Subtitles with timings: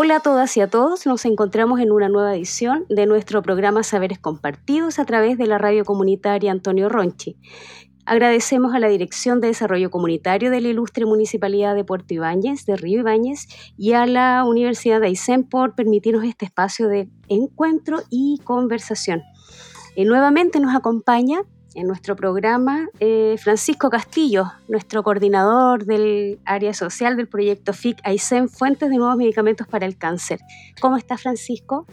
[0.00, 3.82] Hola a todas y a todos, nos encontramos en una nueva edición de nuestro programa
[3.82, 7.36] Saberes Compartidos a través de la radio comunitaria Antonio Ronchi.
[8.06, 12.76] Agradecemos a la Dirección de Desarrollo Comunitario de la Ilustre Municipalidad de Puerto Ibáñez, de
[12.76, 18.38] Río Ibáñez, y a la Universidad de Aysén por permitirnos este espacio de encuentro y
[18.44, 19.24] conversación.
[19.96, 21.40] Y nuevamente nos acompaña
[21.78, 28.48] en nuestro programa eh, Francisco Castillo, nuestro coordinador del área social del proyecto FIC Aysén,
[28.48, 30.40] Fuentes de Nuevos Medicamentos para el Cáncer.
[30.80, 31.86] ¿Cómo está Francisco?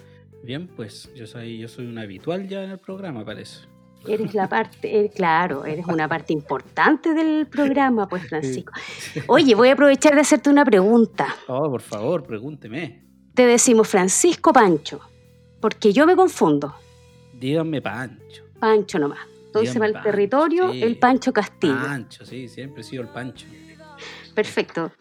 [0.43, 3.67] Bien, pues yo soy, yo soy un habitual ya en el programa, parece.
[4.07, 8.73] Eres la parte, eh, claro, eres una parte importante del programa, pues Francisco.
[9.27, 11.27] Oye, voy a aprovechar de hacerte una pregunta.
[11.47, 13.03] Oh, por favor, pregúnteme.
[13.35, 14.99] Te decimos Francisco Pancho,
[15.61, 16.73] porque yo me confundo.
[17.39, 18.43] Díganme Pancho.
[18.59, 19.34] Pancho nomás.
[19.59, 21.79] Entonces va el territorio el Pancho Castillo.
[21.81, 23.47] Pancho, sí, siempre he sido el Pancho.
[24.33, 24.91] Perfecto.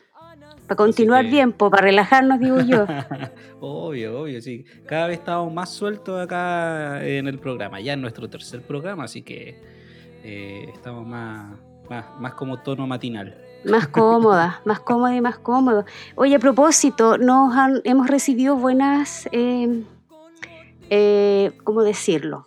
[0.67, 2.87] Para continuar bien, para relajarnos, digo yo.
[3.61, 4.65] obvio, obvio, sí.
[4.87, 7.81] Cada vez estamos más sueltos acá en el programa.
[7.81, 9.61] Ya en nuestro tercer programa, así que
[10.23, 11.59] eh, estamos más,
[12.19, 13.37] más, como tono matinal.
[13.67, 15.85] Más cómoda, más cómoda y más cómodo.
[16.15, 19.83] Oye, a propósito, nos han, hemos recibido buenas, eh,
[20.89, 22.47] eh, ¿cómo decirlo?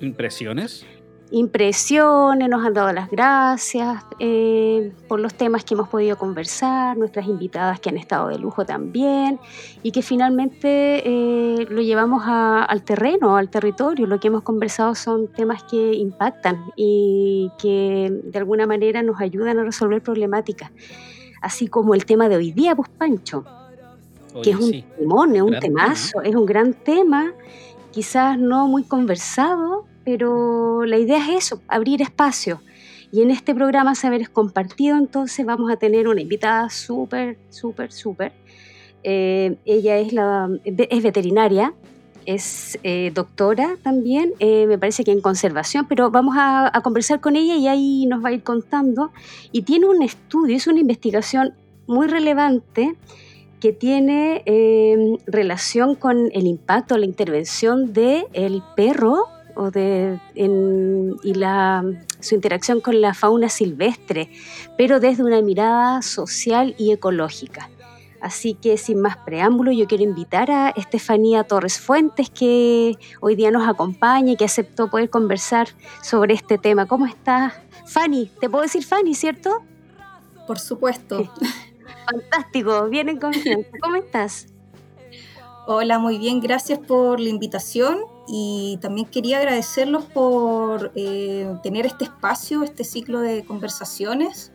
[0.00, 0.84] ¿Impresiones?
[1.30, 7.26] Impresiones, nos han dado las gracias eh, por los temas que hemos podido conversar, nuestras
[7.26, 9.38] invitadas que han estado de lujo también
[9.82, 14.06] y que finalmente eh, lo llevamos al terreno, al territorio.
[14.06, 19.58] Lo que hemos conversado son temas que impactan y que de alguna manera nos ayudan
[19.58, 20.70] a resolver problemáticas,
[21.40, 23.44] así como el tema de hoy día, pues Pancho,
[24.42, 27.32] que es un temón, es un temazo, es un gran tema,
[27.92, 32.60] quizás no muy conversado pero la idea es eso, abrir espacio.
[33.12, 38.32] Y en este programa Saberes Compartido, entonces vamos a tener una invitada súper, súper, súper.
[39.02, 41.74] Eh, ella es, la, es veterinaria,
[42.26, 47.20] es eh, doctora también, eh, me parece que en conservación, pero vamos a, a, conversar
[47.20, 49.10] con ella y ahí nos va a ir contando.
[49.50, 51.54] Y tiene un estudio, es una investigación
[51.86, 52.94] muy relevante
[53.58, 54.42] que tiene
[55.26, 61.84] relación con el impacto, la intervención del el perro o de, y la,
[62.20, 64.30] su interacción con la fauna silvestre,
[64.76, 67.68] pero desde una mirada social y ecológica.
[68.20, 73.50] Así que sin más preámbulo, yo quiero invitar a Estefanía Torres Fuentes, que hoy día
[73.50, 75.68] nos acompaña y que aceptó poder conversar
[76.02, 76.86] sobre este tema.
[76.86, 77.54] ¿Cómo estás,
[77.86, 78.30] Fanny?
[78.40, 79.62] ¿Te puedo decir Fanny, cierto?
[80.46, 81.32] Por supuesto.
[82.10, 83.70] Fantástico, bien en confianza.
[83.80, 84.46] ¿Cómo estás?
[85.66, 92.04] Hola, muy bien, gracias por la invitación y también quería agradecerlos por eh, tener este
[92.04, 94.52] espacio, este ciclo de conversaciones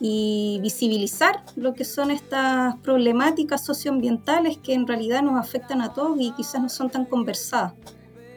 [0.00, 6.16] y visibilizar lo que son estas problemáticas socioambientales que en realidad nos afectan a todos
[6.20, 7.72] y quizás no son tan conversadas.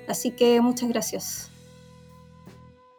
[0.08, 1.52] Así que muchas gracias.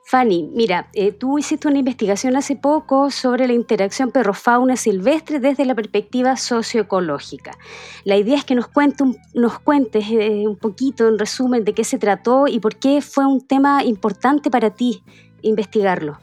[0.08, 5.66] Fanny, mira, eh, tú hiciste una investigación hace poco sobre la interacción perro-fauna silvestre desde
[5.66, 7.58] la perspectiva socioecológica.
[8.04, 8.70] La idea es que nos,
[9.34, 13.26] nos cuentes eh, un poquito, en resumen, de qué se trató y por qué fue
[13.26, 15.02] un tema importante para ti
[15.42, 16.18] investigarlo.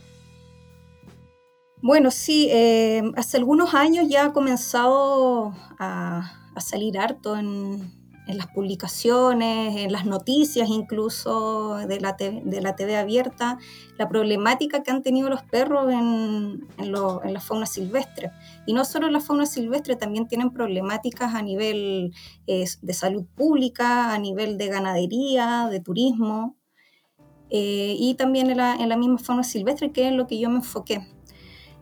[1.79, 8.47] Bueno, sí, eh, hace algunos años ya ha comenzado a salir harto en, en las
[8.47, 13.58] publicaciones, en las noticias incluso de la, TV, de la TV abierta,
[13.97, 18.31] la problemática que han tenido los perros en, en, la fauna silvestre.
[18.66, 22.14] Y no solo en la fauna silvestre, también tienen problemáticas a nivel
[22.47, 26.58] eh, de salud pública, a nivel de ganadería, de turismo,
[27.50, 30.50] eh, y también en la, en la misma fauna silvestre, que es lo que yo
[30.50, 31.15] me enfoqué.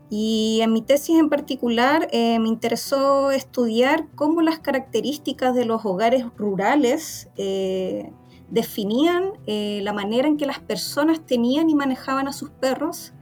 [0.09, 5.85] Y en mi tesis en particular eh, me interesó estudiar cómo las características de los
[5.85, 8.11] hogares rurales eh,
[8.49, 13.13] definían eh, la manera en que las personas tenían y manejaban a sus perros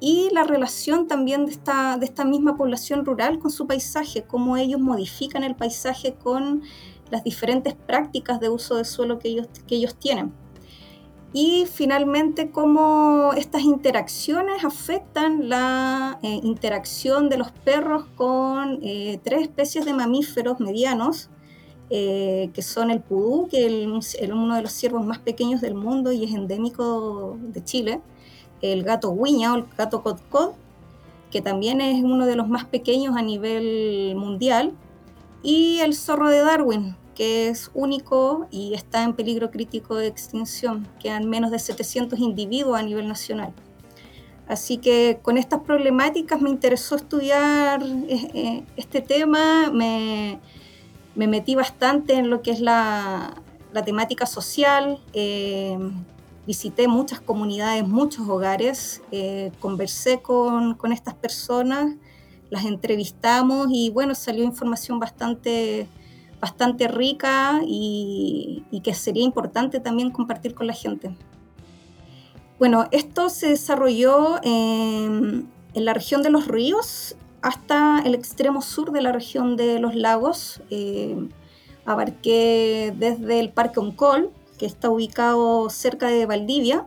[0.00, 4.56] y la relación también de esta, de esta misma población rural con su paisaje, cómo
[4.56, 6.62] ellos modifican el paisaje con
[7.10, 10.32] las diferentes prácticas de uso de suelo que ellos, que ellos tienen
[11.32, 19.42] y finalmente cómo estas interacciones afectan la eh, interacción de los perros con eh, tres
[19.42, 21.30] especies de mamíferos medianos,
[21.88, 26.12] eh, que son el pudú, que es uno de los ciervos más pequeños del mundo
[26.12, 28.00] y es endémico de Chile,
[28.60, 30.50] el gato guiña o el gato codcod,
[31.30, 34.72] que también es uno de los más pequeños a nivel mundial,
[35.42, 40.88] y el zorro de Darwin, que es único y está en peligro crítico de extinción.
[41.00, 43.52] Quedan menos de 700 individuos a nivel nacional.
[44.52, 50.40] Así que con estas problemáticas me interesó estudiar eh, eh, este tema, me,
[51.14, 53.34] me metí bastante en lo que es la,
[53.86, 55.78] temática social, eh,
[56.46, 59.00] visité muchas comunidades, muchos hogares,
[59.60, 61.94] conversé con, estas personas,
[62.50, 65.88] las entrevistamos y bueno, salió información bastante,
[66.42, 71.14] bastante rica y, que sería importante también compartir con la gente.
[72.58, 79.02] Bueno, esto se desarrolló en, la región de los ríos hasta el extremo sur de
[79.02, 80.60] la región de los lagos.
[80.70, 81.28] Eh,
[81.84, 86.86] abarqué desde el Parque Oncol, que está ubicado cerca de Valdivia,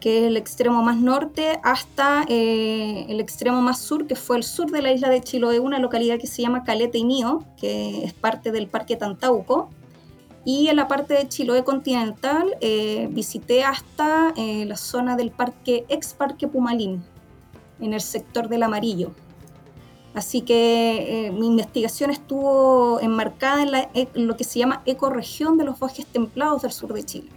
[0.00, 4.42] que es el extremo más norte, hasta eh, el extremo más sur, que fue el
[4.42, 8.04] sur de la isla de Chiloé, una localidad que se llama Caleta y Nío, que
[8.04, 9.70] es parte del Parque Tantauco.
[10.44, 15.84] Y en la parte de Chiloé continental eh, visité hasta eh, la zona del parque,
[15.88, 17.02] ex Parque Pumalín,
[17.80, 19.12] en el sector del Amarillo.
[20.14, 25.78] Así que mi investigación estuvo enmarcada en, en, lo que se llama ecorregión de los
[25.78, 27.35] bosques templados del sur de Chile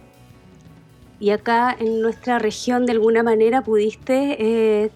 [1.20, 4.90] y acá en nuestra región de alguna manera pudiste eh,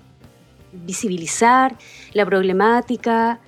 [0.72, 1.76] visibilizar
[2.14, 3.38] la problemática,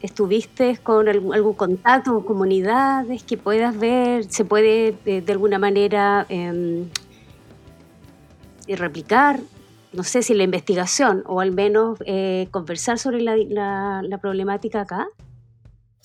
[0.00, 6.24] estuviste con algún, contacto con comunidades que puedas ver, se puede eh, de alguna manera
[6.30, 6.88] em,
[8.66, 9.38] replicar,
[9.92, 15.06] no sé si la investigación o al menos eh, conversar sobre la problemática acá.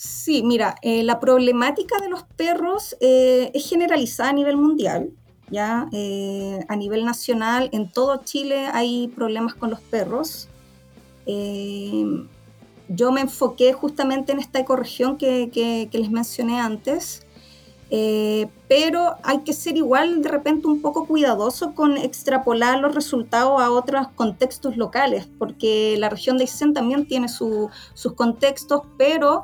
[0.04, 5.12] Sí, mira, eh, la problemática de los perros eh, es generalizada a nivel mundial.
[5.52, 10.48] Ya eh, a nivel nacional, en todo Chile hay problemas con los perros.
[12.88, 17.24] yo me enfoqué justamente en esta ecorregión que, les mencioné antes,
[18.68, 23.70] pero hay que ser igual de repente un poco cuidadoso con extrapolar los resultados a
[23.70, 27.70] otros contextos locales, porque la región de Aysén también tiene sus
[28.16, 29.44] contextos, pero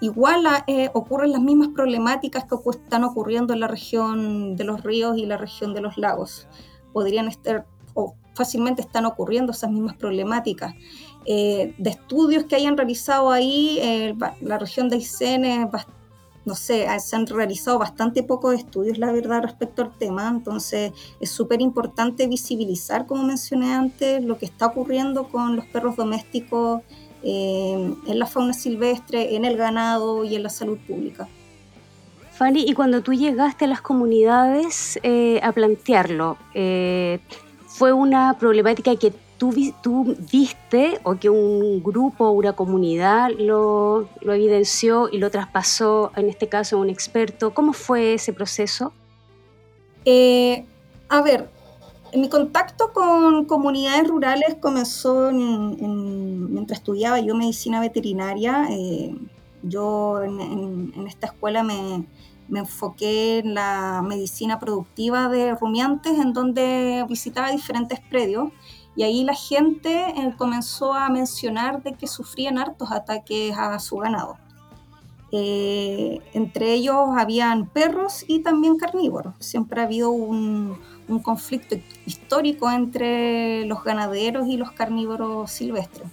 [0.00, 5.16] igual eh, ocurren las mismas problemáticas que están ocurriendo en la región de los ríos
[5.16, 6.48] y la región de los lagos.
[6.92, 10.74] Podrían estar, o fácilmente están ocurriendo esas mismas problemáticas.
[11.24, 15.70] Eh, de estudios que hayan realizado ahí, eh, la región de Aysén,
[16.44, 20.28] no sé, se han realizado bastante pocos estudios, la verdad, respecto al tema.
[20.28, 25.96] Entonces, es súper importante visibilizar, como mencioné antes, lo que está ocurriendo con los perros
[25.96, 26.82] domésticos
[27.28, 31.28] en la fauna silvestre, en el ganado y en la salud pública.
[32.36, 37.18] Fanny, y cuando tú llegaste a las comunidades eh, a plantearlo, eh,
[37.66, 44.10] ¿fue una problemática que tú, tú, viste o que un grupo o una comunidad lo,
[44.20, 47.54] lo evidenció y lo traspasó, en este caso, a un experto?
[47.54, 48.92] ¿Cómo fue ese proceso?
[50.04, 50.66] Eh,
[51.08, 51.48] a ver,
[52.16, 58.66] mi contacto con comunidades rurales comenzó mientras estudiaba yo medicina veterinaria.
[58.70, 59.14] Eh,
[59.62, 62.06] yo en, esta escuela me,
[62.48, 68.48] enfoqué en la medicina productiva de rumiantes, en donde visitaba diferentes predios.
[68.94, 73.96] Y ahí la gente eh, comenzó a mencionar de que sufrían hartos ataques a su
[73.96, 74.38] ganado.
[75.32, 79.34] Eh, entre ellos habían perros y también carnívoros.
[79.40, 81.74] Siempre ha habido un, un conflicto
[82.06, 86.08] histórico entre los ganaderos y los carnívoros silvestres.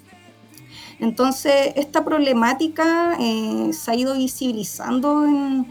[0.99, 5.65] Entonces, esta problemática eh, se ha ido visibilizando en,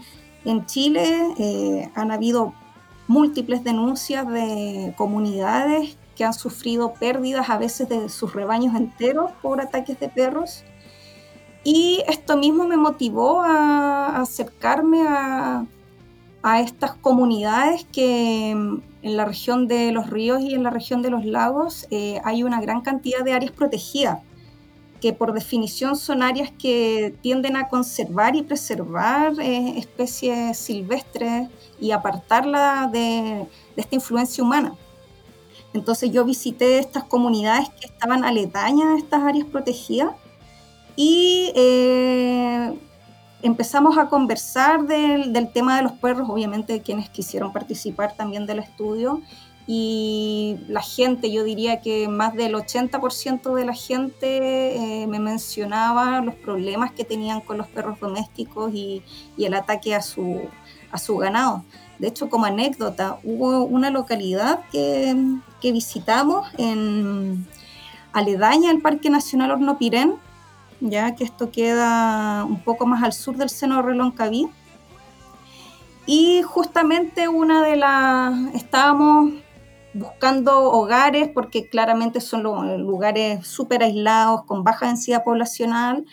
[0.65, 1.33] Chile.
[1.37, 2.53] Eh, han habido
[3.07, 9.61] múltiples denuncias de comunidades que han sufrido pérdidas a veces de sus rebaños enteros por
[9.61, 10.63] ataques de perros.
[11.63, 15.65] Y esto mismo me motivó a acercarme a,
[16.43, 21.01] a estas comunidades que mm, en la región de los ríos y en la región
[21.01, 24.19] de los lagos eh, hay una gran cantidad de áreas protegidas,
[25.01, 31.91] que por definición son áreas que tienden a conservar y preservar eh, especies silvestres y
[31.91, 34.75] apartarla de, esta influencia humana.
[35.73, 40.13] Entonces yo visité estas comunidades que estaban aledañas a estas áreas protegidas
[40.95, 42.73] y eh,
[43.43, 49.21] empezamos a conversar del, tema de los perros, obviamente quienes quisieron participar también del estudio,
[49.67, 56.19] y la gente, yo diría que más del 80% de la gente eh, me mencionaba
[56.21, 59.03] los problemas que tenían con los perros domésticos y,
[59.37, 60.41] el ataque a su,
[60.91, 61.63] a su ganado.
[61.99, 65.15] De hecho, como anécdota, hubo una localidad que,
[65.61, 67.45] que visitamos en
[68.11, 70.15] aledaña al Parque Nacional Hornopirén,
[70.79, 74.47] ya que esto queda un poco más al sur del seno de Reloncaví.
[76.05, 79.31] Y justamente una de las, estábamos
[79.93, 86.05] buscando hogares porque claramente son lugares súper aislados, con baja densidad poblacional,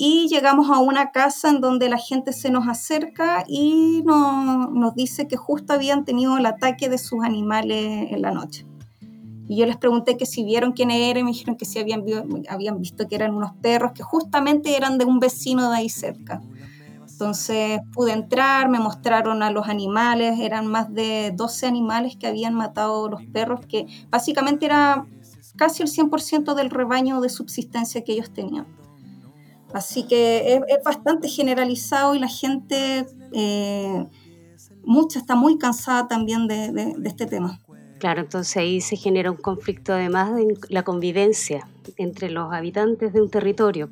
[0.00, 5.26] y llegamos a una casa en donde la gente se nos acerca y nos dice
[5.26, 8.64] que justo habían tenido el ataque de sus animales en la noche.
[9.48, 12.04] Y yo les pregunté que si vieron quién era y me dijeron que sí habían,
[12.48, 16.42] habían visto que eran unos perros que justamente eran de un vecino de ahí cerca.
[17.10, 22.54] Entonces pude entrar, me mostraron a los animales, eran más de 12 animales que habían
[22.54, 25.04] matado los perros, que básicamente era
[25.56, 28.66] casi el 100% del rebaño de subsistencia que ellos tenían.
[29.72, 34.06] Así que es, bastante generalizado y la gente, eh,
[34.84, 37.58] mucha está muy cansada también de, este tema.
[37.98, 43.20] Claro, entonces ahí se genera un conflicto además de la convivencia entre los habitantes de
[43.20, 43.90] un territorio.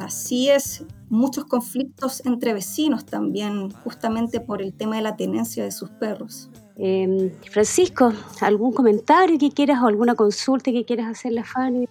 [0.00, 5.70] Así es, muchos conflictos entre vecinos también, justamente por el tema de la tenencia de
[5.70, 6.50] sus perros.
[6.76, 11.88] Em, Francisco, ¿algún comentario que quieras o alguna consulta que quieras hacerle a Fanny?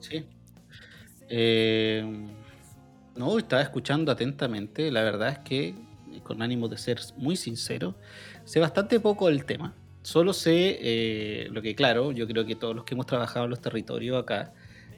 [0.00, 0.24] Sí,
[1.28, 2.04] eh,
[3.14, 4.90] no, estaba escuchando atentamente.
[4.90, 5.74] La verdad es que,
[6.24, 7.94] con ánimo de ser muy sincero,
[8.48, 9.74] sé bastante poco del tema.
[10.02, 13.50] Solo sé eh, lo que, claro, yo creo que todos los que hemos trabajado en
[13.50, 14.54] los territorios acá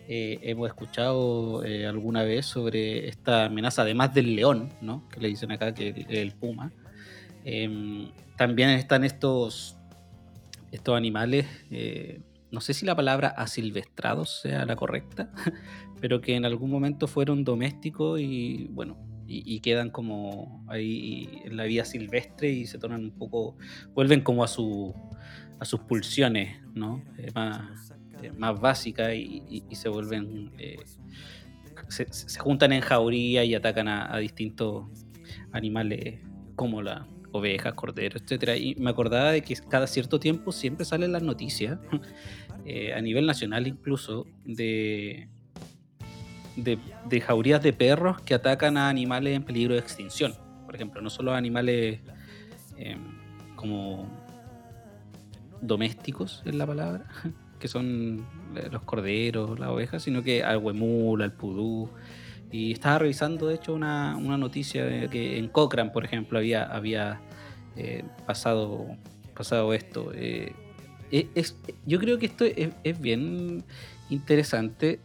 [0.08, 5.08] eh, hemos escuchado alguna vez sobre esta amenaza, además del león, ¿no?
[5.08, 6.72] Que le dicen acá que el, el puma.
[7.44, 9.76] Em, también están estos,
[10.70, 11.46] estos animales
[12.50, 15.30] no sé si la palabra asilvestrados sea la correcta,
[16.00, 18.96] pero que en algún momento fueron domésticos y bueno,
[19.32, 23.56] y, quedan como ahí en la vida silvestre y se tornan un poco,
[23.94, 24.92] vuelven como a, su,
[25.60, 27.02] a sus pulsiones, ¿no?
[27.16, 30.78] Eh, más, eh, más básicas y, se vuelven, eh,
[31.88, 34.86] se, juntan en jauría y atacan a, a distintos
[35.52, 36.18] animales
[36.56, 38.56] como la, ovejas, corderos, etcétera.
[38.56, 41.78] Y me acordaba de que cada cierto tiempo siempre salen las noticias,
[42.96, 45.28] a nivel nacional incluso, de,
[46.56, 50.34] de, jaurías de perros que atacan a animales en peligro de extinción.
[50.66, 52.00] Por ejemplo, no solo animales
[52.76, 52.98] em,
[53.56, 54.08] como
[55.60, 57.06] domésticos, es la palabra,
[57.58, 58.26] que son
[58.70, 61.90] los corderos, las ovejas, sino que al huemul, al pudú.
[62.52, 67.20] Y estaba revisando, de hecho, una, noticia de que en Cochrane, por ejemplo, había, había
[67.76, 68.86] eh, pasado,
[69.36, 70.10] pasado esto.
[70.14, 70.52] Eh,
[71.12, 73.64] es, yo creo que esto es bien
[74.10, 75.00] interesante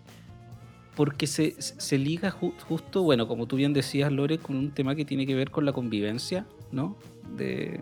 [0.96, 5.06] porque se, se liga justo, bueno, como tú bien decías, Lore, con un tema que
[5.06, 6.98] tiene que ver con la convivencia, ¿no?
[7.36, 7.80] De,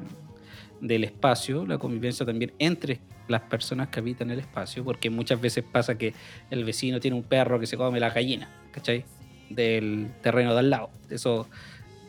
[0.82, 5.64] del espacio, la convivencia también entre las personas que habitan el espacio, porque muchas veces
[5.64, 6.14] pasa que
[6.50, 9.06] el vecino tiene un perro que se come la gallina, ¿cachai?
[9.50, 10.90] Del terreno de al lado.
[11.10, 11.48] Eso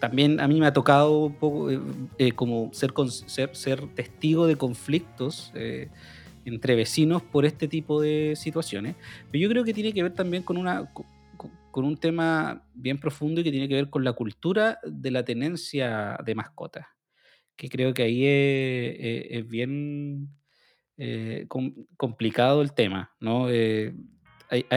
[0.01, 1.81] también a mí me ha tocado un poco eh,
[2.19, 2.93] eh, como ser,
[3.27, 5.53] ser, ser, testigo de conflictos.
[5.55, 5.89] Eh,
[6.45, 8.97] entre vecinos por este tipo de situaciones.
[9.31, 10.91] Pero yo creo que tiene que ver también con una
[11.75, 15.25] con un tema bien profundo y que tiene que ver con la cultura de la
[15.25, 16.87] tenencia de mascotas,
[17.57, 20.29] que creo que ahí es, bien
[20.97, 21.49] eh,
[21.97, 23.51] complicado el tema, ¿no?
[23.51, 23.93] Eh,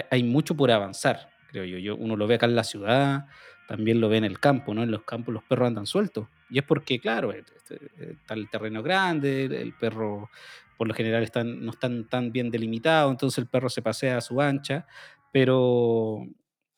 [0.10, 1.78] hay, mucho por avanzar, creo yo.
[1.78, 1.96] yo.
[1.96, 3.28] Uno lo ve acá en la ciudad,
[3.68, 4.82] también lo ve en el campo, ¿no?
[4.82, 6.28] En los campos los perros andan sueltos.
[6.50, 7.80] Y es porque, claro, este,
[8.14, 10.32] está el terreno grande, el perro
[10.78, 14.22] por lo general están, no están tan bien delimitados, entonces el perro se pasea a
[14.22, 14.86] su ancha,
[15.32, 16.26] pero...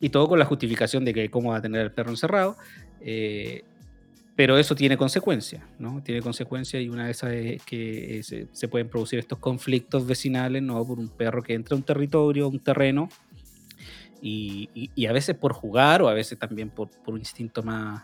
[0.01, 2.55] Y todo con la justificación de que cómo va a tener el perro encerrado,
[3.01, 3.63] eh,
[4.39, 6.01] pero eso tiene consecuencias, ¿no?
[6.01, 10.63] Tiene consecuencias y una de esas es que eh, se, pueden producir estos conflictos vecinales,
[10.63, 10.85] ¿no?
[10.87, 13.09] Por un perro que entra a un territorio, un terreno,
[14.21, 18.03] y, y, a veces por jugar o a veces también por, por un instinto más,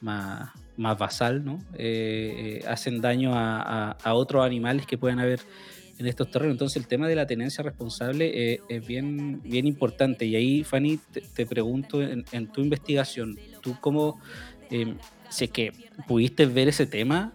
[0.00, 1.58] más, más basal, ¿no?
[1.74, 5.40] Eh, eh, hacen daño a, otros animales que puedan haber
[5.98, 6.54] en estos terrenos.
[6.54, 10.24] Entonces el tema de la tenencia responsable eh, es bien, bien importante.
[10.24, 10.98] Y ahí, Fanny,
[11.34, 14.20] te, pregunto en, tu investigación, ¿tú cómo,
[15.28, 15.72] sé que
[16.08, 17.32] pudiste ver ese tema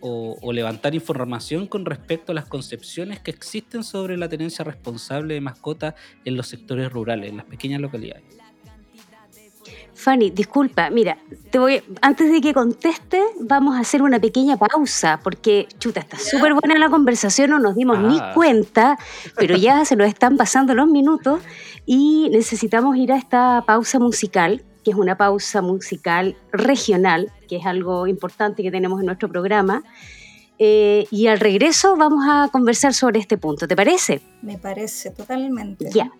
[0.00, 5.34] o, o, levantar información con respecto a las concepciones que existen sobre la tenencia responsable
[5.34, 5.94] de mascotas
[6.26, 8.24] en los sectores rurales, en las pequeñas localidades?
[9.96, 11.16] Fanny, disculpa, mira,
[11.50, 16.18] te voy, antes de que conteste, vamos a hacer una pequeña pausa, porque, chuta, está
[16.18, 18.32] súper buena la conversación, no nos dimos ni ah.
[18.34, 18.98] cuenta,
[19.36, 21.40] pero ya se nos están pasando los minutos
[21.86, 27.64] y necesitamos ir a esta pausa musical, que es una pausa musical regional, que es
[27.64, 29.82] algo importante que tenemos en nuestro programa.
[30.58, 34.22] Eh, y al regreso vamos a conversar sobre este punto, ¿te parece?
[34.40, 35.90] Me parece totalmente.
[35.92, 36.10] Ya,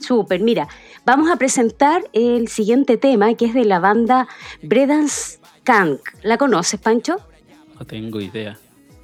[0.00, 0.40] súper.
[0.40, 0.66] Mira,
[1.04, 4.28] vamos a presentar el siguiente tema que es de la banda
[4.62, 6.00] Bredans Kank.
[6.22, 7.16] ¿La conoces, Pancho?
[7.78, 8.58] No tengo idea.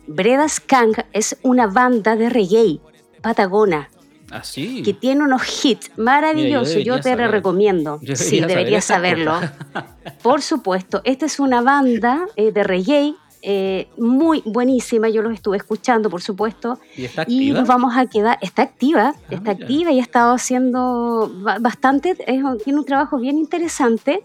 [0.06, 2.80] Bredans Kank es una banda de reggae
[3.20, 3.90] patagona
[4.30, 4.82] Así.
[4.82, 6.82] que tiene unos hits maravillosos.
[6.82, 7.30] yo, te lo saber.
[7.30, 8.00] recomiendo.
[8.14, 9.38] Sí, deberías saberlo.
[10.22, 15.08] Por supuesto, esta es una banda eh, de reggae eh, muy buenísima.
[15.08, 16.78] Yo los estuve escuchando, por supuesto.
[16.96, 17.58] ¿Y está Y activa?
[17.60, 19.64] nos vamos a quedar, está activa, está Ah, mira.
[19.66, 24.24] activa y ha estado haciendo ba- bastante, es tiene un trabajo bien interesante.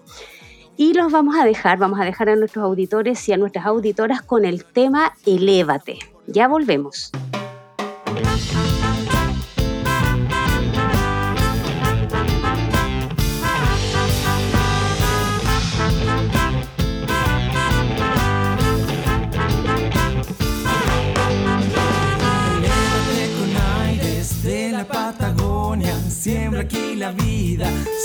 [0.76, 4.22] Y los vamos a dejar, vamos a dejar a nuestros auditores y a nuestras auditoras
[4.24, 6.00] con el tema Elévate.
[6.28, 7.12] Ya volvemos.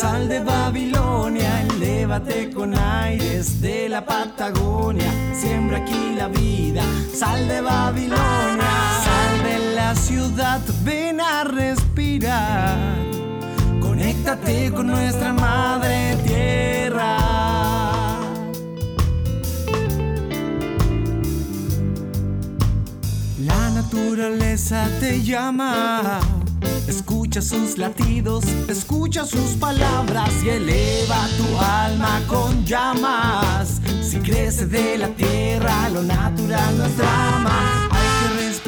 [0.00, 6.83] Sal de Babilonia, elévate con aires de la Patagonia, siembra aquí la vida,
[7.14, 8.71] sal de Babilonia,
[9.05, 12.76] sal de la ciudad, ven a respirar,
[13.81, 17.19] conéctate con nuestra madre tierra.
[23.38, 26.38] La naturaleza te llama.
[27.38, 33.80] Escucha sus latidos, escucha sus palabras y eleva tu alma con llamas.
[34.02, 37.98] Si crece de la tierra, lo natural no es drama.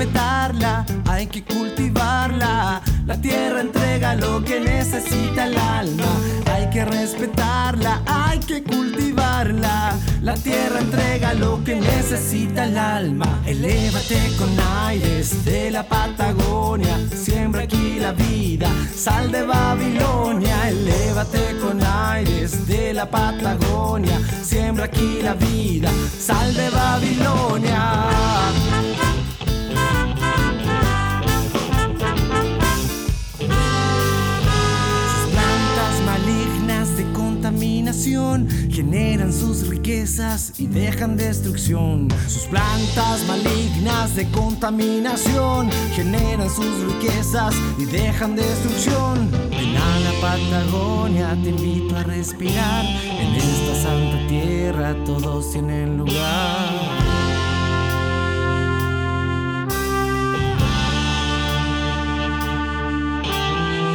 [0.00, 2.80] Hay que respetarla, hay que cultivarla.
[3.04, 6.06] La tierra entrega lo que necesita el alma.
[6.50, 9.94] Hay que respetarla, hay que cultivarla.
[10.22, 13.42] La tierra entrega lo que necesita el alma.
[13.44, 14.48] Elévate con
[14.86, 16.96] aires de la Patagonia.
[17.14, 18.70] Siembra aquí la vida.
[18.96, 20.70] Sal de Babilonia.
[20.70, 24.18] Elévate con aires de la Patagonia.
[24.42, 25.90] Siembra aquí la vida.
[26.18, 27.79] Sal de Babilonia.
[38.90, 42.08] Generan sus riquezas y dejan destrucción.
[42.26, 49.30] Sus plantas malignas de contaminación generan sus riquezas y dejan destrucción.
[49.50, 52.84] Ven a la Patagonia, te invito a respirar.
[52.84, 56.68] En esta santa tierra todos tienen lugar.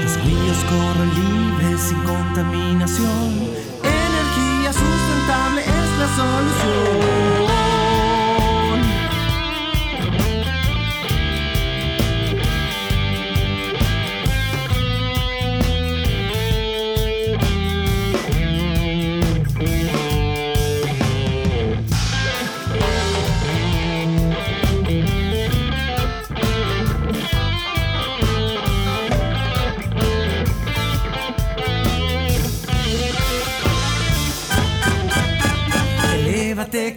[0.04, 3.55] Los ríos corren libres sin contaminación.
[6.06, 7.15] Energía sustentable es la solución.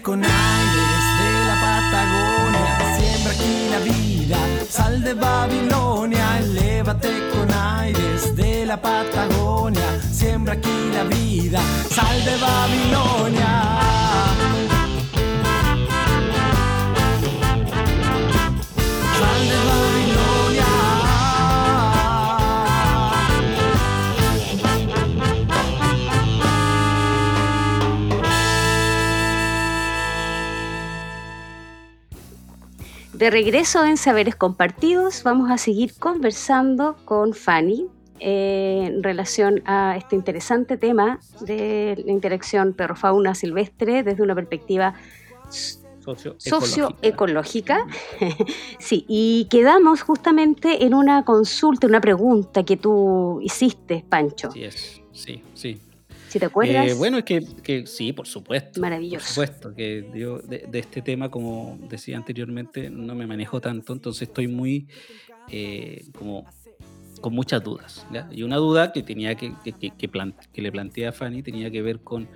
[0.03, 0.38] Con aires
[33.19, 37.89] De regreso en Saberes Compartidos, vamos a seguir conversando con Fanny
[38.21, 44.95] eh, en relación a este interesante tema de la interacción perro-fauna silvestre desde una perspectiva
[46.39, 47.89] Socioecológica.
[48.79, 54.51] sí, y quedamos justamente en una consulta, una pregunta que tú hiciste, Pancho.
[54.51, 55.81] Así es, sí, sí.
[56.29, 56.91] Si te acuerdas.
[56.91, 58.81] Eh, bueno, es que, que sí, por supuesto.
[58.81, 59.25] Maravilloso.
[59.25, 63.93] Por supuesto, que yo de, de este tema, como decía anteriormente, no me manejo tanto,
[63.93, 64.87] entonces estoy muy
[65.51, 66.47] eh, como
[67.21, 68.07] con muchas dudas.
[68.13, 68.29] ¿ya?
[68.31, 71.43] Y una duda que tenía que, que, que- que plan- que le planteé a Fanny
[71.43, 72.29] tenía que ver con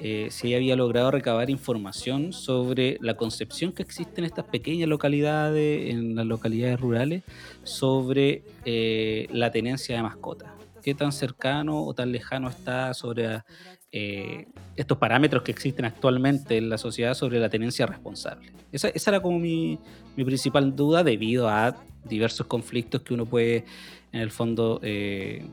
[0.00, 4.88] eh, si ella había logrado recabar información sobre la concepción que existe en estas pequeñas
[4.88, 7.22] localidades, en las localidades rurales,
[7.62, 10.55] sobre eh, la tenencia de mascotas.
[10.86, 13.42] ¿Qué tan cercano o tan lejano está sobre
[13.90, 14.46] eh,
[14.76, 18.52] estos parámetros que existen actualmente en la sociedad sobre la tenencia responsable?
[18.70, 19.80] Esa, esa era como mi,
[20.16, 23.64] mi principal duda debido a diversos conflictos que uno puede,
[24.12, 25.44] en el fondo, eh,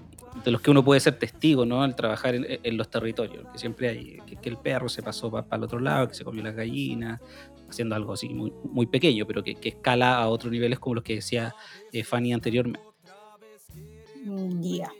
[0.45, 1.81] de los que uno puede ser testigo, ¿no?
[1.81, 5.63] Al trabajar en, los territorios, que siempre hay, que, el perro se pasó para el
[5.63, 7.19] otro lado, que se comió las gallinas,
[7.67, 11.15] haciendo algo así muy, muy pequeño, pero que, escala a otros niveles como los que
[11.15, 11.55] decía
[11.91, 12.79] eh, Fanny anteriormente.
[14.61, 14.91] Ya.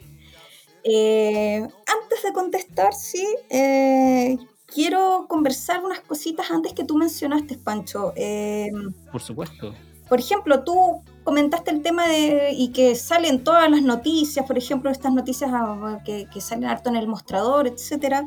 [0.84, 8.14] Eh, antes de contestar, sí, eh, quiero conversar unas cositas antes que tú mencionaste, Pancho.
[8.16, 8.72] Eh,
[9.12, 9.74] Por supuesto.
[10.10, 14.92] por ejemplo, tú comentaste el tema de, y que salen todas las noticias, por ejemplo,
[14.92, 18.26] estas noticias ah, que, que salen harto en el mostrador, etcétera,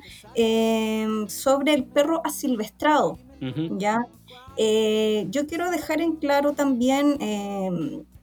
[1.29, 3.19] sobre el perro asilvestrado.
[3.43, 3.79] Ujú.
[3.79, 4.07] ¿ya?
[5.29, 7.19] Yo quiero dejar en claro también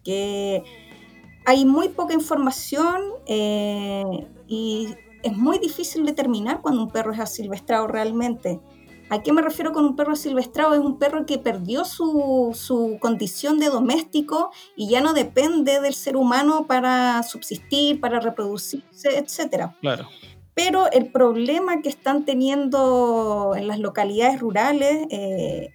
[0.03, 0.63] que
[1.45, 7.87] hay muy poca información eh, y es muy difícil determinar cuando un perro es asilvestrado
[7.87, 8.59] realmente.
[9.09, 10.73] ¿A qué me refiero con un perro asilvestrado?
[10.73, 15.93] Es un perro que perdió su, su condición de doméstico y ya no depende del
[15.93, 19.75] ser humano para subsistir, para reproducirse, etcétera.
[19.81, 20.07] Claro.
[20.55, 25.69] Pero el problema que están teniendo en las localidades rurales eh,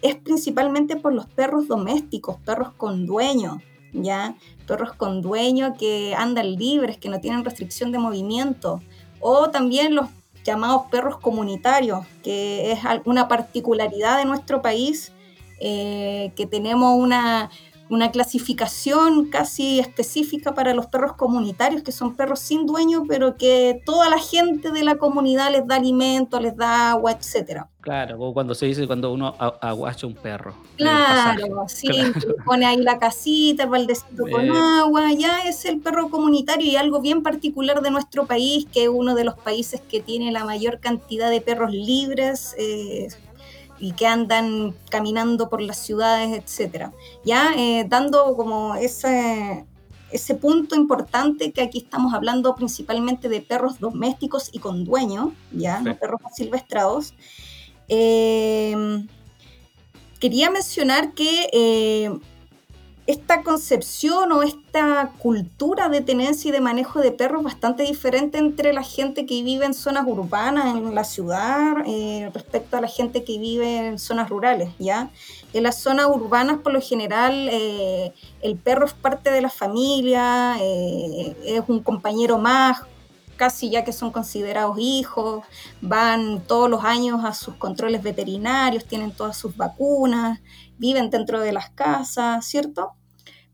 [0.00, 3.60] es principalmente por los perros domésticos, perros con dueño,
[3.92, 4.34] ¿ya?
[4.66, 8.82] Perros con dueño que andan libres, que no tienen restricción de movimiento.
[9.20, 10.06] O también los
[10.44, 15.12] llamados perros comunitarios, que es una particularidad de nuestro país,
[15.60, 17.50] eh, que tenemos una,
[17.88, 23.80] una clasificación casi específica para los perros comunitarios, que son perros sin dueño, pero que
[23.84, 27.68] toda la gente de la comunidad les da alimento, les da agua, etcétera.
[27.82, 30.54] Claro, como cuando se dice cuando uno aguacha un perro.
[30.76, 32.12] Claro, sí, Claro.
[32.46, 34.50] pone ahí la casita, el baldecito con Eh.
[34.54, 38.88] agua, ya es el perro comunitario y algo bien particular de nuestro país, que es
[38.88, 43.08] uno de los países que tiene la mayor cantidad de perros libres eh,
[43.80, 46.92] y que andan caminando por las ciudades, etcétera.
[47.24, 49.66] Ya eh, dando como ese,
[50.12, 55.80] ese punto importante que aquí estamos hablando principalmente de perros domésticos y con dueño, ya,
[55.80, 55.98] no Sí.
[56.00, 57.12] perros silvestrados.
[57.88, 59.04] Eh,
[60.22, 62.10] quería mencionar que eh,
[63.08, 68.38] esta concepción o esta cultura de tenencia y de manejo de perros es bastante diferente
[68.38, 72.86] entre la gente que vive en zonas urbanas, en la ciudad, eh, respecto a la
[72.86, 75.10] gente que vive en zonas rurales, ¿ya?
[75.52, 80.56] En las zonas urbanas, por lo general, eh, el perro es parte de la familia,
[80.60, 82.82] es un compañero más,
[83.36, 85.44] casi ya que son considerados hijos,
[85.80, 90.40] van todos los años a sus controles veterinarios, tienen todas sus vacunas,
[90.78, 92.92] viven dentro de las casas, ¿cierto?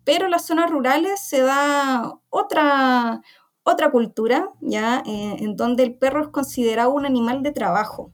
[0.05, 3.23] Pero en las zonas rurales se da otra,
[3.62, 5.03] otra cultura, ¿ya?
[5.07, 8.11] Eh, en donde el perro es considerado un animal de trabajo,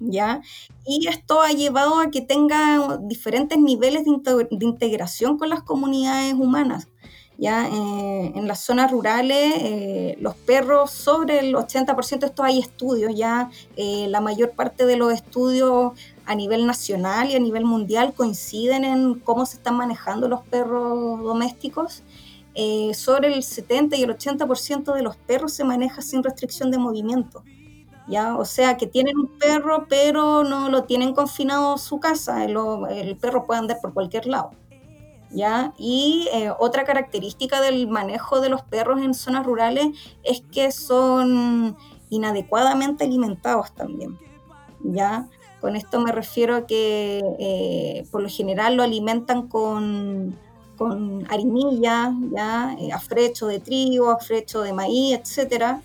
[0.00, 0.40] ¿ya?
[0.84, 5.62] Y esto ha llevado a que tenga diferentes niveles de, inte- de integración con las
[5.62, 6.88] comunidades humanas.
[7.38, 12.58] Ya Eh, en las zonas rurales, eh, los perros, sobre el 80%, de estos hay
[12.60, 15.92] estudios, ya eh, la mayor parte de los estudios
[16.24, 21.20] a nivel nacional y a nivel mundial coinciden en cómo se están manejando los perros
[21.22, 22.02] domésticos.
[22.94, 27.44] Sobre el 70 y el 80% de los perros se maneja sin restricción de movimiento.
[28.06, 28.36] ¿ya?
[28.36, 32.44] O sea, que tienen un perro, pero no lo tienen confinado a su casa.
[32.44, 34.52] El perro puede andar por cualquier lado.
[35.30, 35.72] ¿Ya?
[35.78, 39.88] Y eh, otra característica del manejo de los perros en zonas rurales
[40.22, 41.76] es que son
[42.10, 44.18] inadecuadamente alimentados también.
[44.82, 45.28] ¿ya?
[45.60, 50.36] Con esto me refiero a que eh, por lo general lo alimentan con,
[50.76, 52.76] con harinilla, ¿ya?
[52.78, 55.80] Eh, afrecho de trigo, afrecho de maíz, etcétera,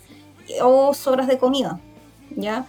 [0.62, 1.80] o sobras de comida.
[2.36, 2.66] ¿ya?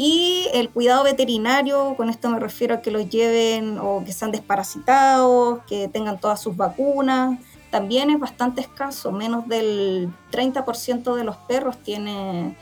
[0.00, 4.30] Y el cuidado veterinario, con esto me refiero a que los lleven o que sean
[4.30, 7.40] desparasitados, que tengan todas sus vacunas.
[7.72, 12.56] También es bastante escaso, menos del 30% de los perros tiene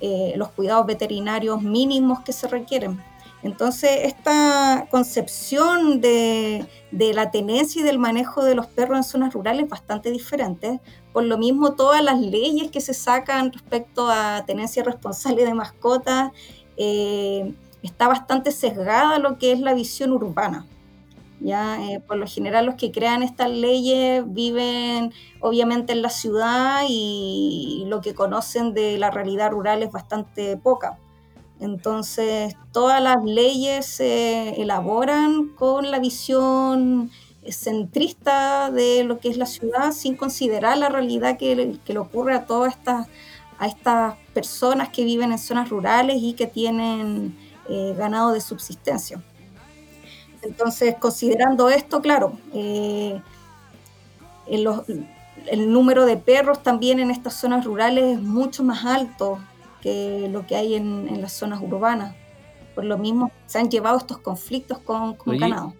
[0.00, 2.98] eh, los cuidados veterinarios mínimos que se requieren.
[3.42, 9.34] Entonces, esta concepción de, de, la tenencia y del manejo de los perros en zonas
[9.34, 10.80] rurales es bastante diferente.
[11.12, 16.32] Por lo mismo, todas las leyes que se sacan respecto a tenencia responsable de mascotas
[16.78, 20.66] eh, está bastante sesgada lo que es la visión urbana.
[21.40, 21.82] ¿ya?
[21.90, 27.82] Eh, por lo general, los que crean estas leyes viven obviamente en la ciudad y,
[27.82, 30.98] y lo que conocen de la realidad rural es bastante poca.
[31.60, 37.10] Entonces, todas las leyes se elaboran con la visión
[37.50, 42.34] centrista de lo que es la ciudad, sin considerar la realidad que, que le ocurre
[42.34, 43.08] a todas estas,
[43.58, 47.36] a estas personas que viven en zonas rurales y que tienen
[47.68, 49.20] eh, ganado de subsistencia.
[50.42, 53.20] Entonces, considerando esto, claro, eh,
[54.46, 59.38] en los, el número de perros también en estas zonas rurales es mucho más alto
[59.80, 62.14] que lo que hay en, en, las zonas urbanas.
[62.74, 65.74] Por lo mismo se han llevado estos conflictos con, con Oye, ganado.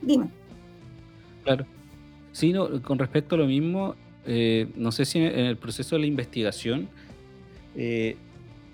[0.00, 0.28] Dime.
[1.42, 1.66] Claro.
[2.32, 3.94] Sí, no, con respecto a lo mismo,
[4.26, 6.88] eh, no sé si en el proceso de la investigación
[7.76, 8.16] eh,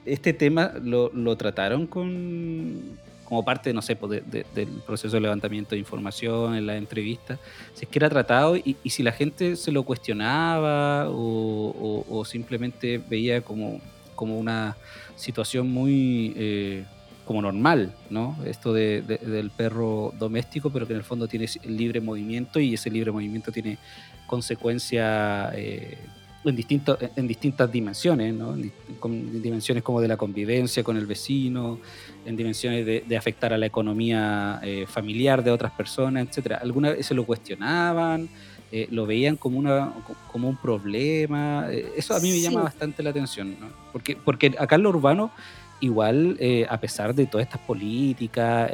[0.05, 5.79] este tema lo, trataron con, como parte, no sé, pues, del proceso de levantamiento de
[5.79, 7.39] información, en la entrevista,
[7.75, 13.43] si es que era tratado y, si la gente se lo cuestionaba o, simplemente veía
[13.43, 13.81] como,
[14.15, 14.77] como una
[15.17, 16.85] situación muy eh,
[17.25, 18.37] como normal, ¿no?
[18.45, 23.13] Esto del perro doméstico, pero que en el fondo tiene libre movimiento y ese libre
[23.13, 23.79] movimiento tiene
[24.27, 25.99] consecuencias eh,
[26.45, 28.55] en, distinto, en distintas dimensiones, ¿no?
[28.55, 31.79] en dimensiones como de la convivencia con el vecino,
[32.25, 36.59] en dimensiones de, afectar a la economía eh, familiar de otras personas, etc.
[36.61, 38.29] Algunas veces se lo cuestionaban,
[38.71, 39.93] eh, lo veían como, una,
[40.31, 41.69] como un problema.
[41.97, 43.69] eso a mí me llama bastante la atención, ¿no?
[43.93, 45.31] porque, porque acá en lo urbano,
[45.81, 48.71] igual, a pesar de todas estas políticas,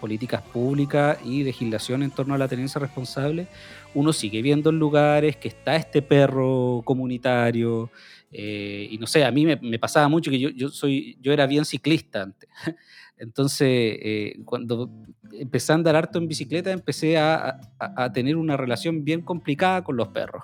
[0.00, 3.46] políticas públicas y legislación en torno a la tenencia responsable,
[3.94, 7.90] uno sigue viendo en lugares que está este perro comunitario.
[8.30, 11.64] Eh, y no sé, a mí me, pasaba mucho que yo, soy, yo era bien
[11.64, 12.48] ciclista antes.
[13.18, 14.90] Entonces, eh, cuando
[15.32, 19.96] empecé a andar harto en bicicleta, empecé a, a, tener una relación bien complicada con
[19.96, 20.42] los perros.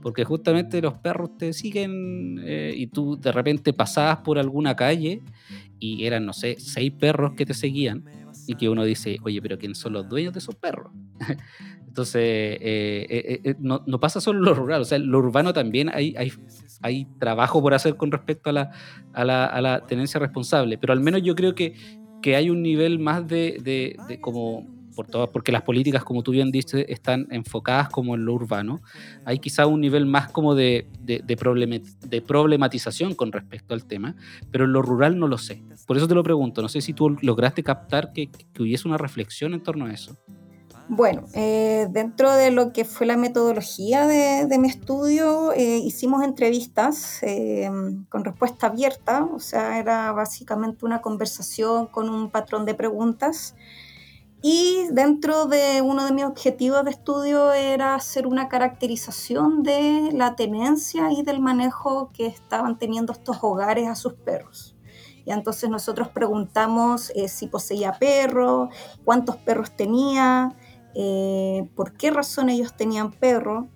[0.00, 5.22] Porque justamente los perros te siguen eh, y tú de repente pasabas por alguna calle
[5.80, 8.04] y eran, no sé, seis perros que te seguían
[8.46, 10.92] y que uno dice, oye, pero ¿quiénes son los dueños de esos perros?
[11.86, 15.90] Entonces, eh, eh, eh, no, no, pasa solo lo rural, o sea, lo urbano también
[15.94, 16.32] hay, hay,
[16.82, 18.70] hay trabajo por hacer con respecto a la,
[19.12, 21.74] a, la, a la, tenencia responsable, pero al menos yo creo que,
[22.20, 26.22] que hay un nivel más de, de, de como por todas, porque las políticas, como
[26.22, 28.80] tú bien dices, están enfocadas como en lo urbano,
[29.24, 34.14] hay quizá un nivel más como de, de, de, problematización con respecto al tema,
[34.50, 35.62] pero en lo rural no lo sé.
[35.86, 38.98] Por eso te lo pregunto, no sé si tú lograste captar que, que hubiese una
[38.98, 40.16] reflexión en torno a eso.
[40.88, 46.22] Bueno, eh, dentro de lo que fue la metodología de, de mi estudio, eh, hicimos
[46.22, 47.70] entrevistas eh,
[48.10, 53.54] con respuesta abierta, o sea, era básicamente una conversación con un patrón de preguntas
[54.46, 60.36] y dentro de uno de mis objetivos de estudio era hacer una caracterización de la
[60.36, 64.76] tenencia y del manejo que estaban teniendo estos hogares a sus perros.
[65.24, 68.68] Y entonces nosotros preguntamos eh, si poseía perro,
[69.02, 70.54] cuántos perros tenía,
[70.94, 73.68] eh, por qué razón ellos tenían perro,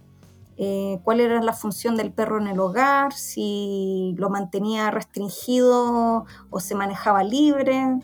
[0.59, 6.61] eh, cuál era la función del perro en el hogar, si lo mantenía restringido o
[6.61, 8.01] se manejaba libre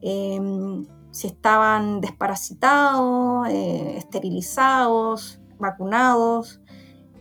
[0.00, 6.60] em, si estaban desparasitados, eh, esterilizados, vacunados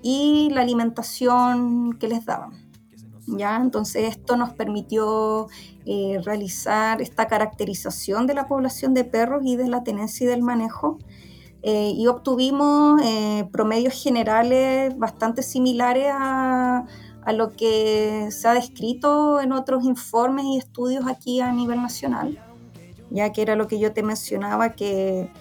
[0.02, 2.52] y la alimentación que les daban.
[3.26, 3.56] ¿ya?
[3.56, 5.48] Entonces esto nos permitió
[5.86, 10.42] eh, realizar esta caracterización de la población de perros y de la tenencia y del
[10.42, 10.98] manejo
[11.62, 13.02] eh, y obtuvimos
[13.54, 16.86] promedios generales bastante similares a,
[17.24, 22.45] a lo que se ha descrito en otros informes y estudios aquí a nivel nacional
[23.16, 25.32] ya que era lo que yo te mencionaba, que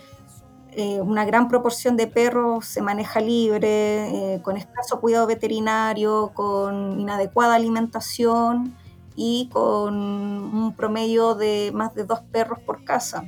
[0.71, 6.99] eh, una gran proporción de perros se maneja libre, eh, con escaso cuidado veterinario, con
[7.01, 8.77] inadecuada alimentación
[9.17, 13.25] y con un promedio de más de dos perros por casa.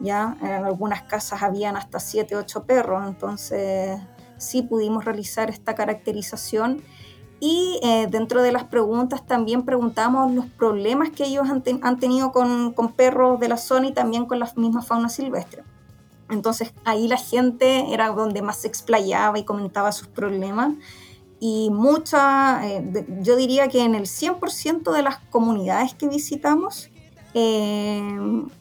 [0.00, 4.00] Ya en algunas casas habían hasta siete, ocho perros, entonces
[4.36, 6.82] sí pudimos realizar esta caracterización
[7.40, 11.62] y eh, dentro de las preguntas también preguntamos los problemas que ellos han,
[11.98, 15.64] tenido con, con, perros de la zona y también con la misma fauna silvestre.
[16.28, 20.74] Entonces ahí la gente era donde más se explayaba y comentaba sus problemas.
[21.40, 26.90] Y mucha, eh, yo diría que en el 100% de las comunidades que visitamos,
[27.32, 28.02] eh,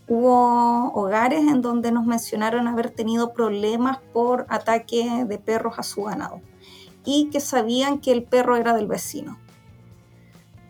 [0.07, 6.03] hubo hogares en donde nos mencionaron haber tenido problemas por ataque de perros a su
[6.03, 6.39] ganado
[7.05, 9.39] y que sabían que el perro era del vecino.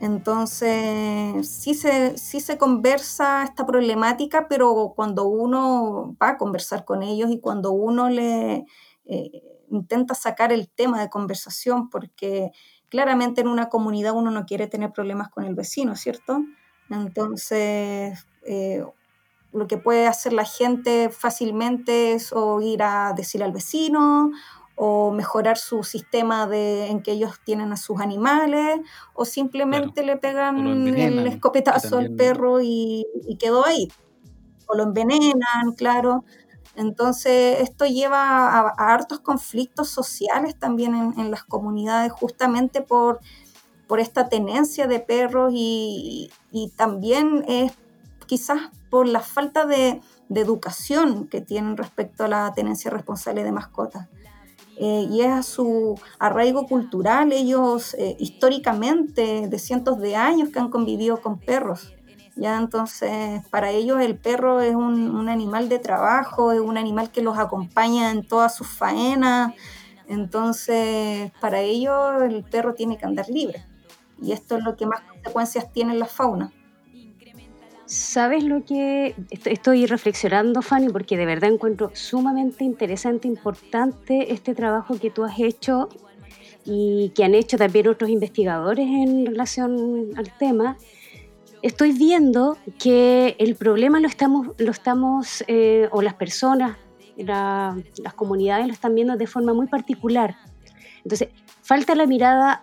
[0.02, 7.04] Entonces, sí se, sí se conversa esta problemática, pero cuando uno va a conversar con
[7.04, 8.66] ellos y cuando uno le
[9.06, 12.52] eh, intenta sacar el tema de conversación, porque
[12.88, 16.40] claramente en una comunidad uno no quiere tener problemas con el vecino, ¿cierto?
[16.90, 18.84] Entonces, eh,
[19.52, 24.32] lo que puede hacer la gente fácilmente es o ir a decir al vecino
[24.82, 28.80] o mejorar su sistema de, en que ellos tienen a sus animales,
[29.14, 33.06] o simplemente le pegan el escopetazo al perro y,
[33.38, 33.90] quedó ahí,
[34.68, 36.24] o lo envenenan, claro.
[36.78, 43.20] Entonces, esto lleva a, hartos conflictos sociales también en, las comunidades, justamente por,
[43.86, 46.32] por esta tenencia de perros y,
[46.78, 47.74] también es
[48.28, 53.52] quizás por la falta de, de educación que tienen respecto a la tenencia responsable de
[53.52, 54.08] mascotas.
[54.82, 57.34] Eh, y es a su arraigo cultural.
[57.34, 61.94] Ellos eh, históricamente, de cientos de años que han convivido con perros.
[62.38, 67.12] Ya entonces, para ellos el perro es un, un animal de trabajo, es un animal
[67.12, 69.54] que los acompaña en todas sus faenas.
[70.08, 73.66] Entonces, para ellos el perro tiene que andar libre.
[74.22, 76.54] Y esto es lo que más consecuencias tiene en la fauna.
[77.90, 80.90] ¿Sabes lo que estoy reflexionando, Fanny?
[80.90, 85.90] Porque de verdad encuentro sumamente interesante, importante este trabajo que tú has hecho
[86.66, 90.78] y que han hecho también otros investigadores en relación al tema.
[91.64, 96.78] Estoy viendo que el problema lo estamos, lo estamos eh, o las personas,
[97.18, 100.36] las comunidades lo están viendo de forma muy particular.
[101.04, 101.30] Entonces,
[101.64, 102.62] falta la mirada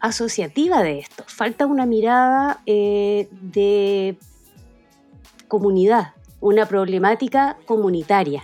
[0.00, 4.18] asociativa de esto, falta una mirada eh, de
[5.48, 8.42] comunidad, una problemática comunitaria.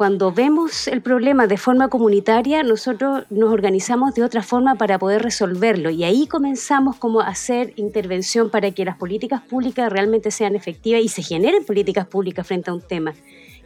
[0.00, 5.20] Cuando vemos el problema de forma comunitaria, nosotros nos organizamos de otra forma para poder
[5.20, 10.56] resolverlo y ahí comenzamos como a hacer intervención para que las políticas públicas realmente sean
[10.56, 13.12] efectivas y se generen políticas públicas frente a un tema.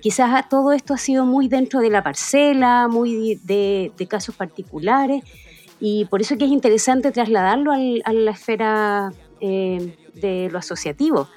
[0.01, 5.23] Quizás todo esto ha sido muy dentro de la parcela, muy de, casos particulares
[5.79, 11.29] y por eso que es interesante trasladarlo a la esfera eh, de lo asociativo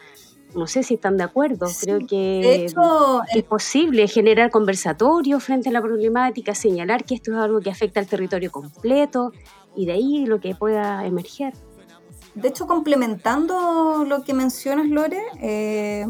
[0.57, 5.81] no sé si están de acuerdo, creo que, es posible generar conversatorios frente a la
[5.81, 9.31] problemática, señalar que esto es algo que afecta al territorio completo
[9.75, 11.53] y de ahí lo que pueda emerger.
[12.33, 16.05] De hecho, complementando lo que mencionas, Lore, eh,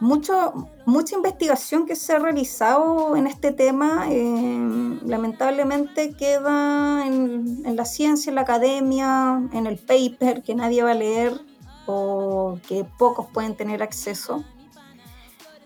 [0.00, 7.76] mucho, mucha investigación que se ha realizado en este tema eh, lamentablemente queda en, en
[7.76, 11.40] la ciencia, en la academia, en el paper que nadie va a leer
[11.86, 14.44] o que pocos pueden tener acceso.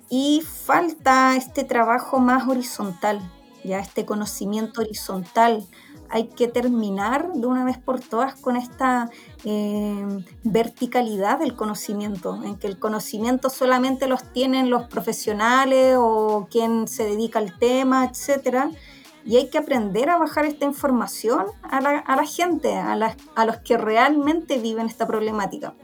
[0.09, 3.21] Y falta este trabajo más horizontal,
[3.65, 5.65] ya este conocimiento horizontal.
[6.09, 9.09] Hay que terminar de una vez por todas con esta
[9.45, 16.89] eh, verticalidad del conocimiento, en que el conocimiento solamente los tienen los profesionales o quien
[16.89, 18.71] se dedica al tema, etcétera
[19.25, 24.59] y hay que aprender a bajar esta información a la, gente, a, los que realmente
[24.59, 25.75] viven esta problemática.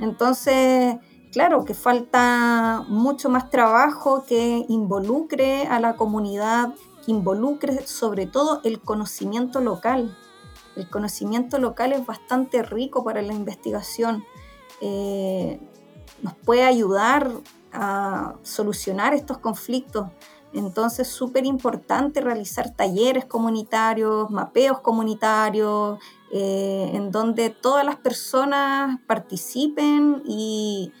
[0.00, 0.96] Entonces,
[1.32, 8.60] claro que falta mucho más trabajo que involucre a la comunidad, que involucre sobre todo
[8.64, 10.16] el conocimiento local.
[10.76, 14.24] El conocimiento local es bastante rico para la investigación.
[14.80, 15.60] Eh,
[16.22, 17.30] nos puede ayudar
[17.72, 20.06] a solucionar estos conflictos.
[20.58, 25.98] Entonces, súper importante realizar talleres comunitarios, mapeos comunitarios,
[26.32, 30.92] eh, en donde todas las personas participen y,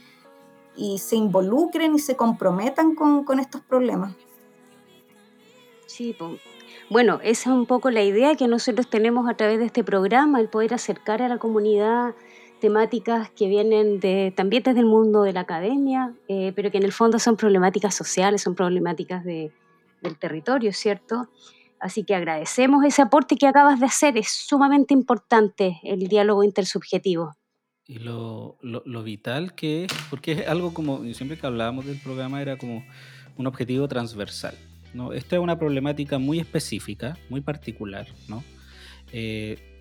[0.98, 4.14] se involucren y se comprometan con, estos problemas.
[5.86, 6.16] Sí,
[6.88, 10.38] bueno, esa es un poco la idea que nosotros tenemos a través de este programa,
[10.38, 12.14] el poder acercar a la comunidad
[12.58, 16.84] temáticas que vienen de, también desde el mundo de la academia, eh, pero que en
[16.84, 19.52] el fondo son problemáticas sociales, son problemáticas de,
[20.02, 21.28] del territorio, ¿cierto?
[21.80, 27.36] Así que agradecemos ese aporte que acabas de hacer, es sumamente importante el diálogo intersubjetivo.
[27.86, 28.58] Y lo,
[29.02, 32.84] vital que es, porque es algo como, siempre que hablábamos del programa era como
[33.36, 34.54] un objetivo transversal.
[34.92, 35.12] ¿no?
[35.12, 38.44] Esta es una problemática muy específica, muy particular, ¿no?
[39.12, 39.77] Eh,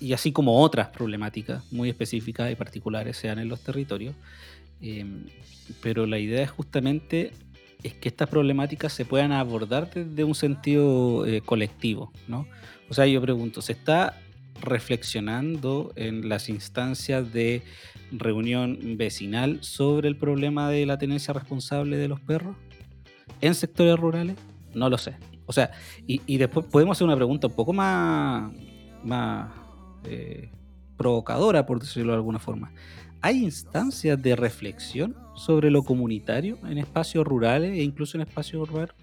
[0.00, 4.14] y así como otras problemáticas muy específicas y particulares sean en los territorios.
[4.80, 5.04] Eh,
[5.82, 7.32] pero la idea es justamente
[7.82, 12.46] es que estas problemáticas se puedan abordar desde un sentido eh, colectivo, ¿no?
[12.88, 14.18] O sea, yo pregunto, ¿se está
[14.60, 17.62] reflexionando en las instancias de
[18.12, 22.56] reunión vecinal sobre el problema de la tenencia responsable de los perros
[23.40, 24.36] en sectores rurales?
[24.74, 25.16] No lo sé.
[25.46, 25.70] O sea,
[26.06, 28.52] y, después podemos hacer una pregunta un poco más,
[29.02, 29.50] más
[30.04, 30.50] eh,
[30.96, 32.72] provocadora, por decirlo de alguna forma.
[33.22, 38.94] ¿Hay instancias de reflexión sobre lo comunitario en espacios rurales e incluso en espacios urbanos?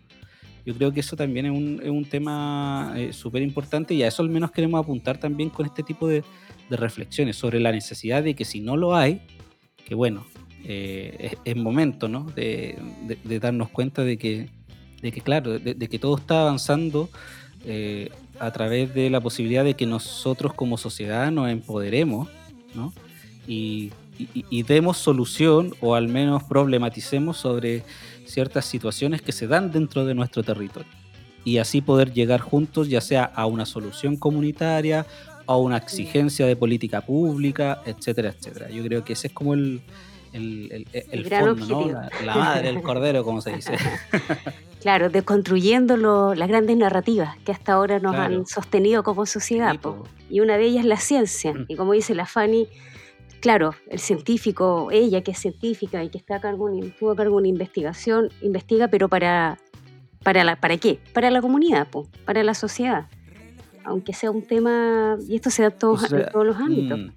[0.67, 1.51] Yo creo que eso también es
[1.89, 5.81] un, tema eh, súper importante y a eso al menos queremos apuntar también con este
[5.81, 6.25] tipo de,
[6.69, 9.21] reflexiones sobre la necesidad de que si no lo hay,
[9.85, 10.25] que bueno,
[10.65, 12.25] eh, es, momento ¿no?
[12.35, 12.77] de,
[13.39, 14.49] darnos cuenta de que,
[15.01, 17.09] de que claro, de, que todo está avanzando
[17.63, 22.29] eh, a través de la posibilidad de que nosotros como sociedad nos empoderemos
[22.75, 22.93] ¿no?
[23.47, 27.83] y y, demos solución o al menos problematicemos sobre
[28.25, 30.89] ciertas situaciones que se dan dentro de nuestro territorio.
[31.43, 35.05] Y así poder llegar juntos ya sea a una solución comunitaria,
[35.45, 38.69] a una exigencia de política pública, etcétera, etcétera.
[38.69, 39.81] Yo creo que ese es como el,
[40.33, 41.87] el, el, El fondo, ¿no?
[41.87, 43.77] La, la madre del cordero, como se dice.
[44.81, 48.35] Claro, desconstruyendo las grandes narrativas que hasta ahora nos Claro.
[48.35, 49.71] han sostenido como sociedad.
[49.71, 49.95] Sí, po.
[49.97, 50.03] po.
[50.29, 51.53] Y una de ellas es la ciencia.
[51.53, 51.65] Mm.
[51.67, 52.67] Y como dice la Fanny,
[53.41, 56.69] claro, el científico, ella que es científica y que está a cargo,
[56.99, 59.57] tuvo a cargo de una investigación, investiga, pero para,
[60.23, 60.99] para, la, ¿para qué?
[61.13, 63.07] Para la comunidad, po, para la sociedad.
[63.83, 66.57] Aunque sea un tema, y esto se da en todos, O sea, en todos los
[66.57, 66.99] ámbitos.
[66.99, 67.09] Mm,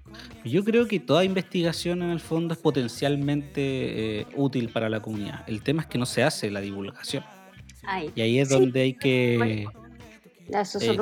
[0.45, 5.43] Yo creo que toda investigación en el fondo es potencialmente eh, útil para la comunidad.
[5.47, 7.23] El tema es que no se hace la divulgación.
[7.83, 8.53] Ay, Y ahí es Sí.
[8.55, 9.67] donde hay que eh,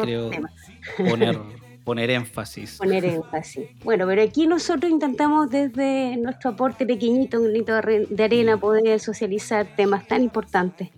[0.01, 0.31] creo-
[0.97, 1.37] poner,
[1.83, 2.77] poner énfasis.
[2.77, 3.67] poner énfasis.
[3.83, 7.73] Bueno, pero aquí nosotros intentamos desde nuestro aporte pequeñito, un granito
[8.09, 10.89] de arena, poder socializar temas tan importantes.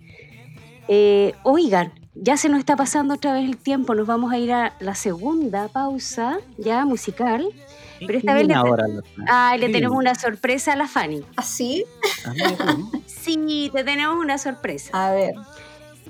[0.88, 4.52] Eh, oigan, ya se nos está pasando otra vez el tiempo, nos vamos a ir
[4.52, 7.46] a la segunda pausa ya musical.
[8.04, 8.84] Pero esta vez le- Ahora,
[9.28, 9.72] Ah, le Sí.
[9.72, 11.22] tenemos una sorpresa a la Fanny.
[11.36, 11.84] ¿Así?
[13.06, 14.90] Sí, te tenemos una sorpresa.
[14.92, 15.34] A ver.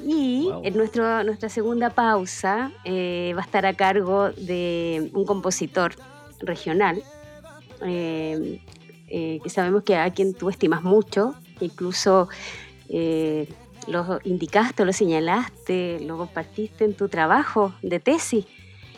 [0.04, 0.62] Y Wow.
[0.64, 5.94] en nuestro, nuestra segunda pausa eh, va a estar a cargo de un compositor
[6.40, 7.02] regional,
[7.84, 8.60] eh,
[9.08, 12.28] eh, que sabemos que a quien tú estimas mucho, que incluso
[12.88, 13.48] eh,
[13.86, 18.44] lo indicaste, lo señalaste, lo compartiste en tu trabajo de tesis,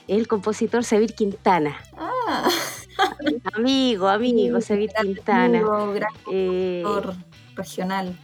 [0.08, 1.76] es el compositor Sabir Quintana.
[1.96, 2.48] Ah,
[3.54, 5.58] Amigo, amigo, Sabir Quintana.
[5.58, 7.14] amigo, gran Eh, actor
[7.56, 8.16] regional.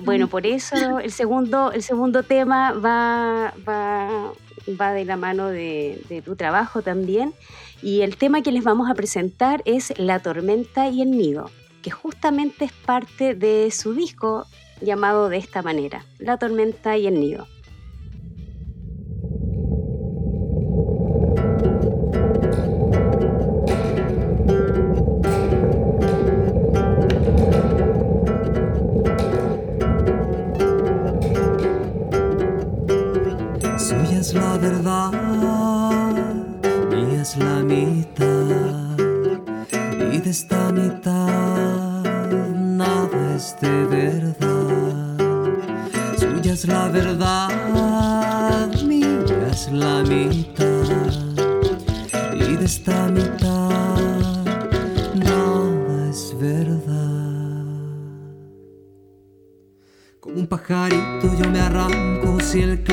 [0.00, 4.32] Bueno, por eso el segundo, el segundo tema va, va,
[4.80, 7.34] va de la mano de, de tu trabajo también.
[7.82, 11.50] Y el tema que les vamos a presentar es La tormenta y el nido,
[11.82, 14.46] que justamente es parte de su disco
[14.80, 17.46] llamado de esta manera, La tormenta y el nido.
[34.28, 35.12] Es la verdad,
[36.90, 38.98] mía es la mitad,
[40.12, 42.04] y de esta mitad
[42.54, 45.16] nada es de verdad.
[46.18, 47.48] Suya es la verdad,
[48.84, 50.84] mía es la mitad,
[52.34, 54.44] y de esta mitad
[55.14, 57.64] nada es verdad.
[60.20, 62.84] Como un pajarito yo me arranco si el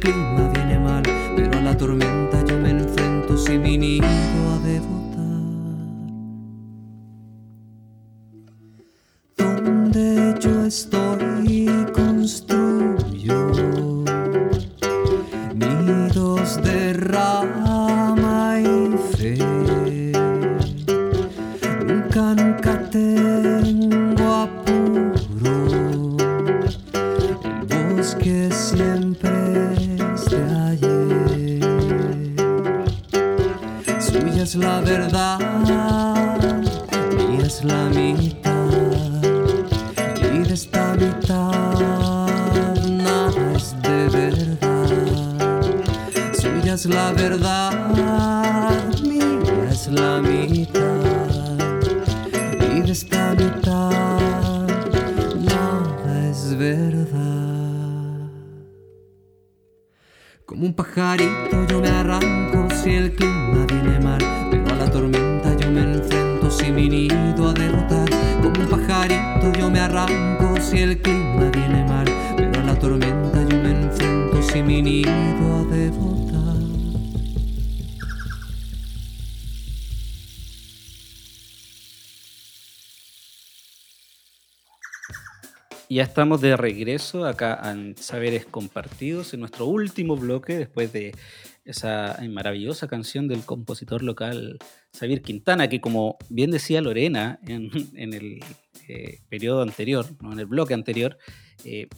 [0.00, 0.49] clima
[60.50, 64.18] Como un pajarito yo me arranco si el clima viene mal,
[64.50, 68.10] pero a la tormenta yo me enfrento si mi nido a derrotar.
[68.42, 73.48] Como un pajarito yo me arranco si el clima viene mal, pero a la tormenta
[73.48, 76.29] yo me enfrento si mi nido a devotar.
[85.92, 91.12] Ya estamos de regreso acá en Saberes Compartidos, en nuestro último bloque, después de
[91.64, 94.60] esa maravillosa canción del compositor local
[94.96, 97.72] Xavier Quintana, que como bien decía Lorena en,
[98.14, 98.38] el
[98.86, 100.32] eh, periodo anterior, ¿no?
[100.32, 101.18] en el bloque anterior,
[101.64, 101.88] eh,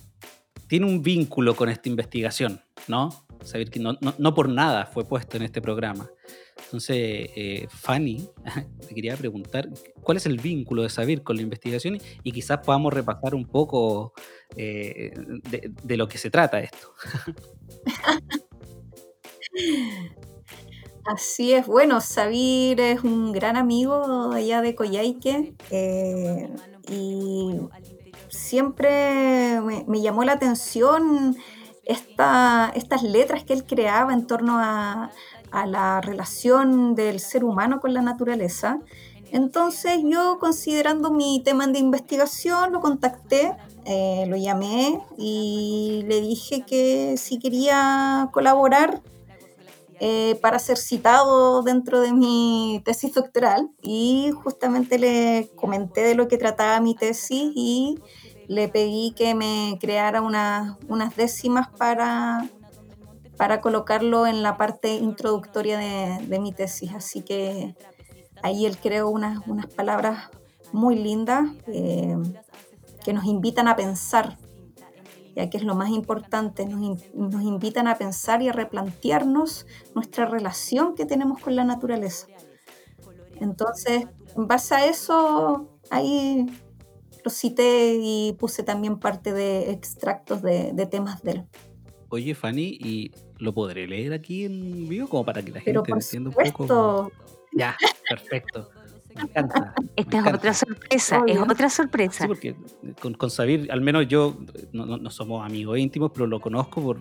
[0.68, 3.26] tiene un vínculo con esta investigación, ¿no?
[3.44, 6.08] Xavier Quintana, no, no por nada fue puesto en este programa.
[6.72, 6.96] Entonces,
[7.36, 8.30] eh, Fanny,
[8.88, 9.68] te quería preguntar,
[10.00, 11.98] ¿cuál es el vínculo de Sabir con la investigación?
[12.22, 14.14] Y quizás podamos repasar un poco
[14.56, 15.12] eh,
[15.84, 16.94] de, lo que se trata esto.
[21.04, 26.48] Así es, bueno, Sabir es un gran amigo allá de Coyhaique eh,
[26.88, 27.60] y
[28.30, 31.36] siempre me, me llamó la atención
[31.84, 35.10] estas letras que él creaba en torno a,
[35.66, 38.80] la relación del ser humano con la naturaleza.
[39.30, 46.64] Entonces yo, considerando mi tema de investigación, lo contacté, eh, lo llamé y le dije
[46.66, 49.02] que si quería colaborar
[50.00, 56.26] eh, para ser citado dentro de mi tesis doctoral y justamente le comenté de lo
[56.26, 57.98] que trataba mi tesis y
[58.48, 62.48] le pedí que me creara unas décimas para,
[63.42, 66.92] para colocarlo en la parte introductoria de, mi tesis.
[66.94, 67.74] Así que
[68.40, 70.30] ahí él creó unas, unas palabras
[70.70, 72.16] muy lindas eh,
[73.04, 74.38] que nos invitan a pensar,
[75.34, 79.66] ya que es lo más importante, nos, nos invitan a pensar y a replantearnos
[79.96, 82.28] nuestra relación que tenemos con la naturaleza.
[83.40, 86.46] Entonces, en base a eso, ahí
[87.24, 91.44] lo cité y puse también parte de extractos de, temas de él.
[92.08, 93.10] Oye, Fanny, ¿y
[93.42, 97.10] lo podré leer aquí en vivo como para que la gente entienda un poco?
[97.52, 97.76] Ya,
[98.08, 98.70] perfecto.
[99.14, 99.74] Me encanta.
[99.94, 102.22] Esta es otra sorpresa, es otra sorpresa.
[102.22, 102.56] Sí, porque
[102.98, 104.38] con, con Sabir, al menos yo,
[104.72, 106.98] no, no, somos amigos íntimos, pero lo conozco por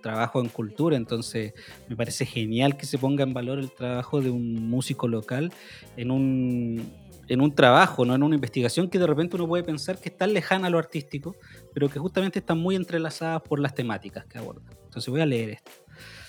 [0.00, 1.52] trabajo en cultura, entonces
[1.88, 5.52] me parece genial que se ponga en valor el trabajo de un músico local
[5.98, 6.90] en un,
[7.28, 10.16] en un trabajo, no en una investigación que de repente uno puede pensar que es
[10.16, 11.36] tan lejana a lo artístico,
[11.72, 14.70] pero que justamente están muy entrelazadas por las temáticas que aborda.
[14.84, 15.72] Entonces voy a leer esto.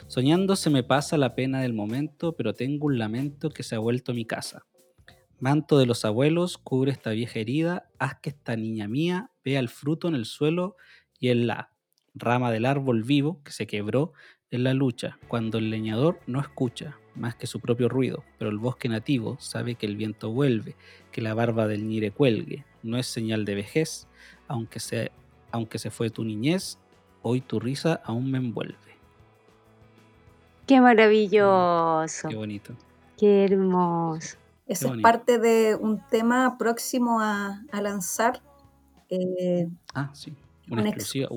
[0.08, 3.80] Soñando se me pasa la pena del momento, pero tengo un lamento que se ha
[3.80, 4.66] vuelto mi casa.
[5.40, 9.70] Manto de los abuelos, cubre esta vieja herida, haz que esta niña mía vea el
[9.70, 10.78] fruto en el suelo
[11.20, 11.72] y en la
[12.14, 14.14] rama del árbol vivo que se quebró
[14.52, 18.60] en la lucha, cuando el leñador no escucha, más que su propio ruido, pero el
[18.60, 20.76] bosque nativo sabe que el viento vuelve,
[21.12, 24.08] que la barba del ñire cuelgue, no es señal de vejez,
[24.48, 25.12] aunque se,
[25.54, 26.80] aunque se fue tu niñez,
[27.22, 28.76] hoy tu risa aún me envuelve.
[30.66, 32.28] Qué maravilloso.
[32.28, 32.74] Qué bonito.
[33.18, 34.38] Qué hermoso.
[34.66, 38.42] Eso es parte de un tema próximo a, lanzar.
[39.10, 40.34] Eh, ah, sí.
[40.72, 41.30] Una, exclusiva.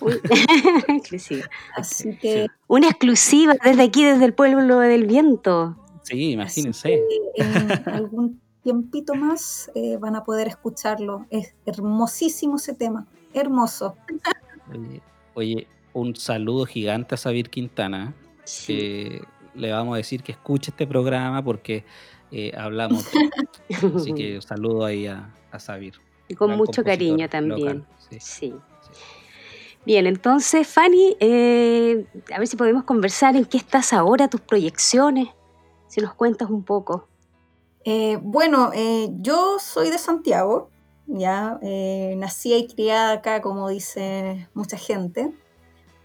[0.88, 1.48] exclusiva.
[1.74, 2.46] Así que.
[2.68, 5.76] Una exclusiva desde aquí, desde el pueblo del viento.
[6.02, 7.02] Sí, imagínense.
[7.34, 11.26] en algún tiempito más eh, van a poder escucharlo.
[11.30, 13.08] Es hermosísimo ese tema.
[13.40, 13.96] Hermoso.
[15.34, 18.14] Oye, un saludo gigante a Sabir Quintana.
[18.66, 19.22] Que
[19.54, 21.84] le vamos a decir que escuche este programa porque
[22.30, 23.06] eh, hablamos.
[23.96, 25.94] Así que saludo ahí a, a Sabir.
[26.28, 27.84] Y con mucho cariño también.
[28.18, 28.54] sí.
[29.86, 35.28] Bien, entonces, Fanny, eh, a ver si podemos conversar en qué estás ahora, tus proyecciones,
[35.86, 37.06] si nos cuentas un poco.
[37.84, 40.70] Eh, bueno, eh, yo soy de Santiago,
[41.06, 41.58] ya
[42.16, 45.32] nací y criada acá, como dice mucha gente,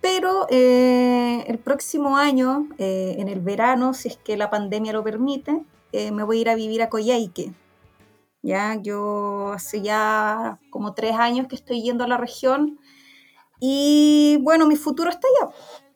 [0.02, 6.24] pero el próximo año, en el verano, si es que la pandemia lo permite, me
[6.24, 7.54] voy a ir a vivir a Coyhaique.
[8.44, 12.80] Ya, yo hace ya como tres años que estoy yendo a la región
[13.60, 15.54] y bueno, mi futuro está allá.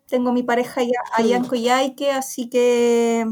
[0.08, 3.26] Tengo mi pareja allá, allá en Coyhaique, así que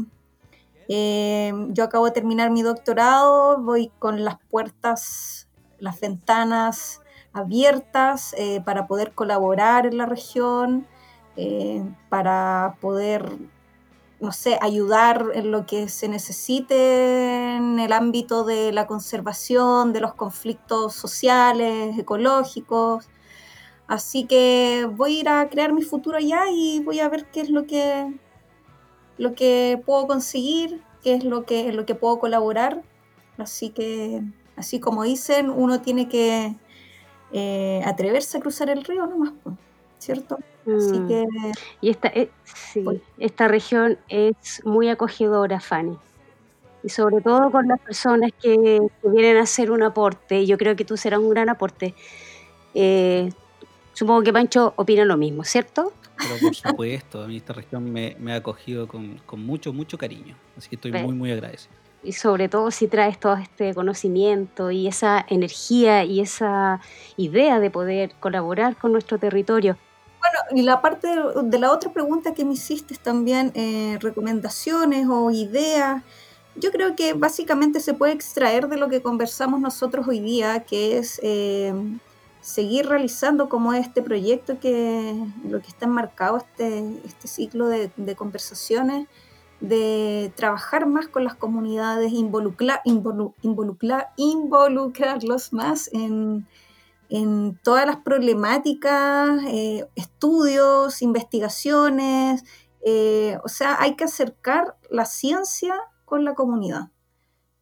[0.88, 5.48] eh, yo acabo de terminar mi doctorado, voy con las puertas,
[5.84, 10.86] las ventanas abiertas eh, para poder colaborar en la región,
[11.36, 13.30] eh, para poder
[14.20, 20.00] no sé, ayudar en lo que se necesite en el ámbito de la conservación, de
[20.00, 23.08] los conflictos sociales, ecológicos.
[23.86, 27.42] Así que voy a ir a crear mi futuro allá y voy a ver qué
[27.42, 28.14] es lo que,
[29.18, 32.82] lo que puedo conseguir, qué es lo que, lo que puedo colaborar.
[33.36, 34.22] Así que,
[34.56, 36.54] así como dicen, uno tiene que
[37.32, 39.32] eh, atreverse a cruzar el río nomás,
[39.98, 40.38] ¿cierto?
[40.62, 41.08] Así mm.
[41.08, 41.24] que,
[41.80, 42.30] y esta, eh,
[43.18, 45.96] esta región es muy acogedora, Fanny.
[46.82, 50.46] Y sobre todo con las personas que, vienen a hacer un aporte.
[50.46, 51.94] Yo creo que tú serás un gran aporte.
[52.74, 53.30] Eh,
[53.94, 55.92] supongo que Pancho opina lo mismo, ¿cierto?
[56.16, 60.36] Pero por supuesto, a mí esta región me, ha acogido con, mucho, mucho cariño.
[60.56, 61.83] Así que estoy muy, muy agradecido.
[62.04, 66.80] Y sobre todo si traes todo este conocimiento y esa energía y esa
[67.16, 69.78] idea de poder colaborar con nuestro territorio.
[70.20, 71.08] Bueno, y la parte
[71.42, 76.02] de, la otra pregunta que me hiciste también, eh, recomendaciones o ideas,
[76.56, 80.98] yo creo que básicamente se puede extraer de lo que conversamos nosotros hoy día, que
[80.98, 81.74] es eh,
[82.40, 85.14] seguir realizando como este proyecto que
[85.48, 89.08] lo que está enmarcado este, este ciclo de, conversaciones,
[89.68, 92.80] de trabajar más con las comunidades, involucrar,
[94.16, 96.46] involucrarlos más en
[97.08, 102.44] en todas las problemáticas, eh, estudios, investigaciones.
[102.84, 106.90] Eh, o sea, hay que acercar la ciencia con la comunidad.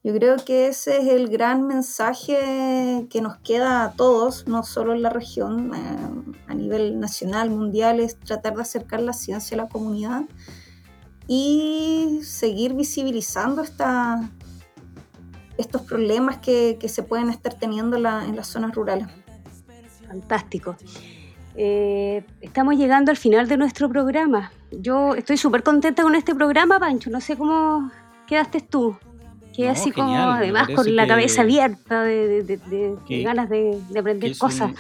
[0.05, 4.95] Yo creo que ese es el gran mensaje que nos queda a todos, no solo
[4.95, 9.65] en la región, eh, a nivel nacional, mundial, es tratar de acercar la ciencia a
[9.65, 10.23] la comunidad
[11.29, 14.31] y seguir visibilizando esta,
[15.59, 19.07] estos problemas que, se pueden estar teniendo en las zonas rurales.
[20.07, 20.77] Fantástico.
[21.55, 24.53] Eh, estamos llegando al final de nuestro programa.
[24.71, 27.11] Yo estoy súper contenta con este programa, Pancho.
[27.11, 27.91] No sé cómo
[28.27, 28.97] quedaste tú.
[29.55, 32.59] Quedé así como, además, con la cabeza abierta de,
[33.23, 34.73] ganas de, aprender cosas.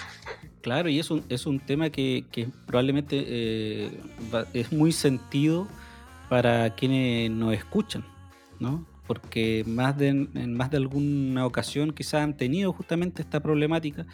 [0.62, 2.24] claro, y es un, es un tema que,
[2.66, 4.00] probablemente eh,
[4.54, 5.68] es muy sentido
[6.32, 8.06] para quienes nos escuchan,
[8.58, 8.86] ¿no?
[9.06, 14.06] Porque más de, en más de alguna ocasión quizás han tenido justamente esta problemática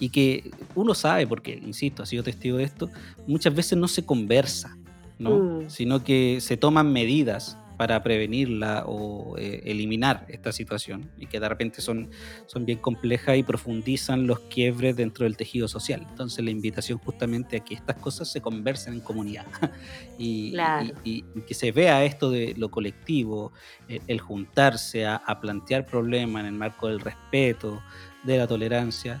[0.00, 2.90] y que uno sabe, porque, insisto, ha sido testigo de esto,
[3.28, 4.76] muchas veces no se conversa,
[5.20, 5.38] ¿no?
[5.38, 5.70] Mm.
[5.70, 11.48] Sino que se toman medidas para prevenirla o eh, eliminar esta situación y que de
[11.48, 12.10] repente son,
[12.46, 16.06] son bien complejas y profundizan los quiebres dentro del tejido social.
[16.08, 19.46] Entonces la invitación justamente a que estas cosas se conversen en comunidad
[20.16, 20.54] y,
[21.02, 23.52] y, que se vea esto de lo colectivo,
[23.88, 27.82] eh, el, juntarse a, plantear problemas en el marco del respeto,
[28.22, 29.20] de la tolerancia.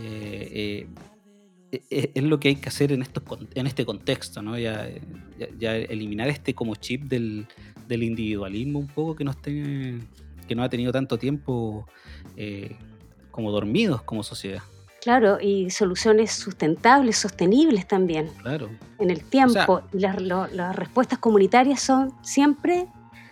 [0.00, 0.88] Eh,
[1.70, 3.22] es lo que hay que hacer en, estos,
[3.54, 4.58] en este contexto, ¿no?
[4.58, 4.88] ya,
[5.58, 7.46] ya eliminar este como chip del,
[7.86, 10.00] del individualismo un poco que nos, tiene,
[10.48, 11.86] que no ha tenido tanto tiempo
[12.36, 12.76] eh,
[13.30, 14.62] como dormidos como sociedad.
[15.02, 18.28] Claro, y soluciones sustentables, sostenibles también.
[18.42, 18.68] Claro.
[18.98, 19.82] En el tiempo.
[19.92, 22.86] las, respuestas comunitarias son siempre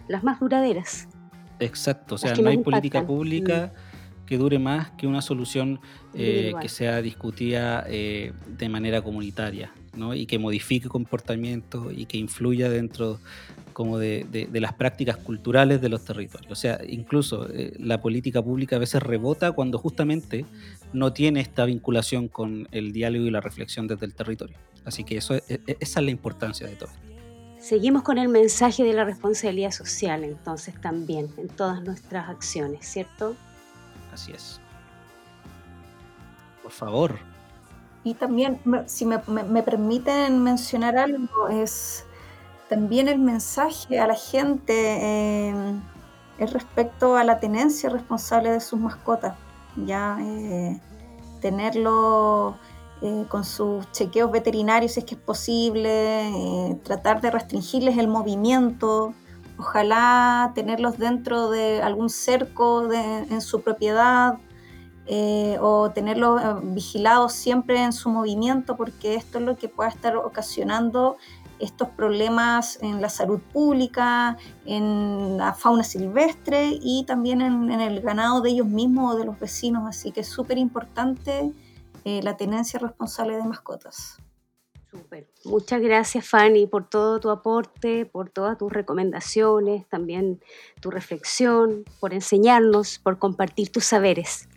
[0.09, 1.09] las más duraderas.
[1.61, 3.88] Exacto, o sea, no hay política pública mm.
[4.29, 5.81] Que dure más que una solución
[6.13, 10.15] eh, que sea discutida eh, de manera comunitaria ¿no?
[10.15, 13.21] y que modifique comportamiento y que influya dentro
[13.73, 16.51] como de, las prácticas culturales de los territorios.
[16.51, 20.45] O sea, incluso eh, la política pública a veces rebota cuando justamente
[20.93, 24.57] no tiene esta vinculación con el diálogo y la reflexión desde el territorio.
[24.85, 26.91] Así que eso, e, e, esa es la importancia de todo
[27.59, 33.37] Seguimos con el mensaje de la responsabilidad social, entonces también, en todas nuestras acciones, ¿cierto?
[34.19, 34.61] Así es.
[36.63, 37.19] Por favor.
[38.03, 39.19] Y también, si me,
[39.63, 42.05] permiten mencionar algo, es
[42.69, 45.55] también el mensaje a la gente eh,
[46.39, 49.35] es respecto a la tenencia responsable de sus mascotas,
[49.87, 50.81] ya eh,
[51.41, 52.57] tenerlo
[53.03, 59.15] eh, con sus chequeos veterinarios si es que es posible, tratar de restringirles el movimiento,
[59.59, 64.39] ojalá tenerlos dentro de algún cerco en su propiedad.
[65.61, 66.41] o tenerlos
[66.75, 71.17] vigilados siempre en su movimiento porque esto es lo que puede estar ocasionando
[71.59, 78.41] estos problemas en la salud pública, en la fauna silvestre y también en, el ganado
[78.41, 79.85] de ellos mismos o de los vecinos.
[79.89, 81.53] Así que es súper importante
[82.05, 84.19] eh, la tenencia responsable de mascotas.
[84.91, 85.31] Súper.
[85.45, 90.41] Muchas gracias Fanny por todo tu aporte, por todas tus recomendaciones, también
[90.81, 94.49] tu reflexión, por enseñarnos, por compartir tus saberes.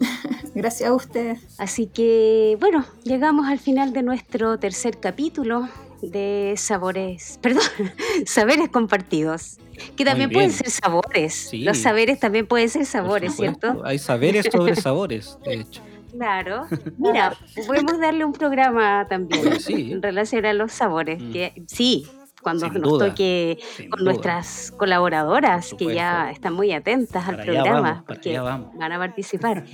[0.54, 1.40] Gracias a ustedes.
[1.58, 5.68] Así que, bueno, llegamos al final de nuestro tercer capítulo
[6.02, 7.62] de sabores, perdón,
[8.24, 9.58] saberes compartidos,
[9.96, 11.50] que también pueden ser sabores.
[11.52, 13.82] Los saberes también pueden ser sabores, ¿cierto?
[13.84, 15.82] Hay saberes sobre sabores, de hecho.
[16.12, 16.66] Claro.
[16.98, 17.34] Mira,
[17.66, 21.22] podemos darle un programa también en relación a los sabores.
[21.22, 21.32] Mm.
[21.32, 22.06] Que, sí,
[22.42, 23.58] cuando nos toque
[23.90, 29.64] con nuestras colaboradoras, que ya están muy atentas al programa, porque van a participar.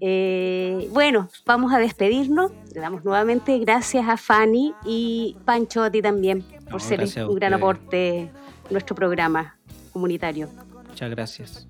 [0.00, 2.52] Eh, bueno, vamos a despedirnos.
[2.74, 7.54] Le damos nuevamente gracias a Fanny y Pancho a ti también por ser un gran
[7.54, 8.30] aporte
[8.68, 9.56] a nuestro programa
[9.92, 10.48] comunitario.
[10.88, 11.68] Muchas gracias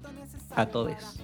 [0.55, 1.20] a todos.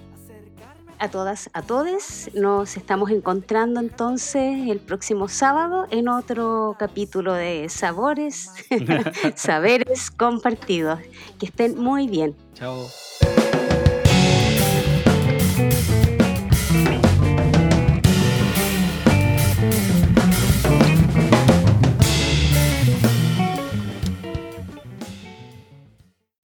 [0.99, 2.31] A todas, a todos.
[2.35, 8.53] Nos estamos encontrando entonces el próximo sábado en otro capítulo de Sabores,
[9.35, 11.01] Saberes Compartidos.
[11.39, 12.35] Que estén muy bien.
[12.55, 12.87] Chao.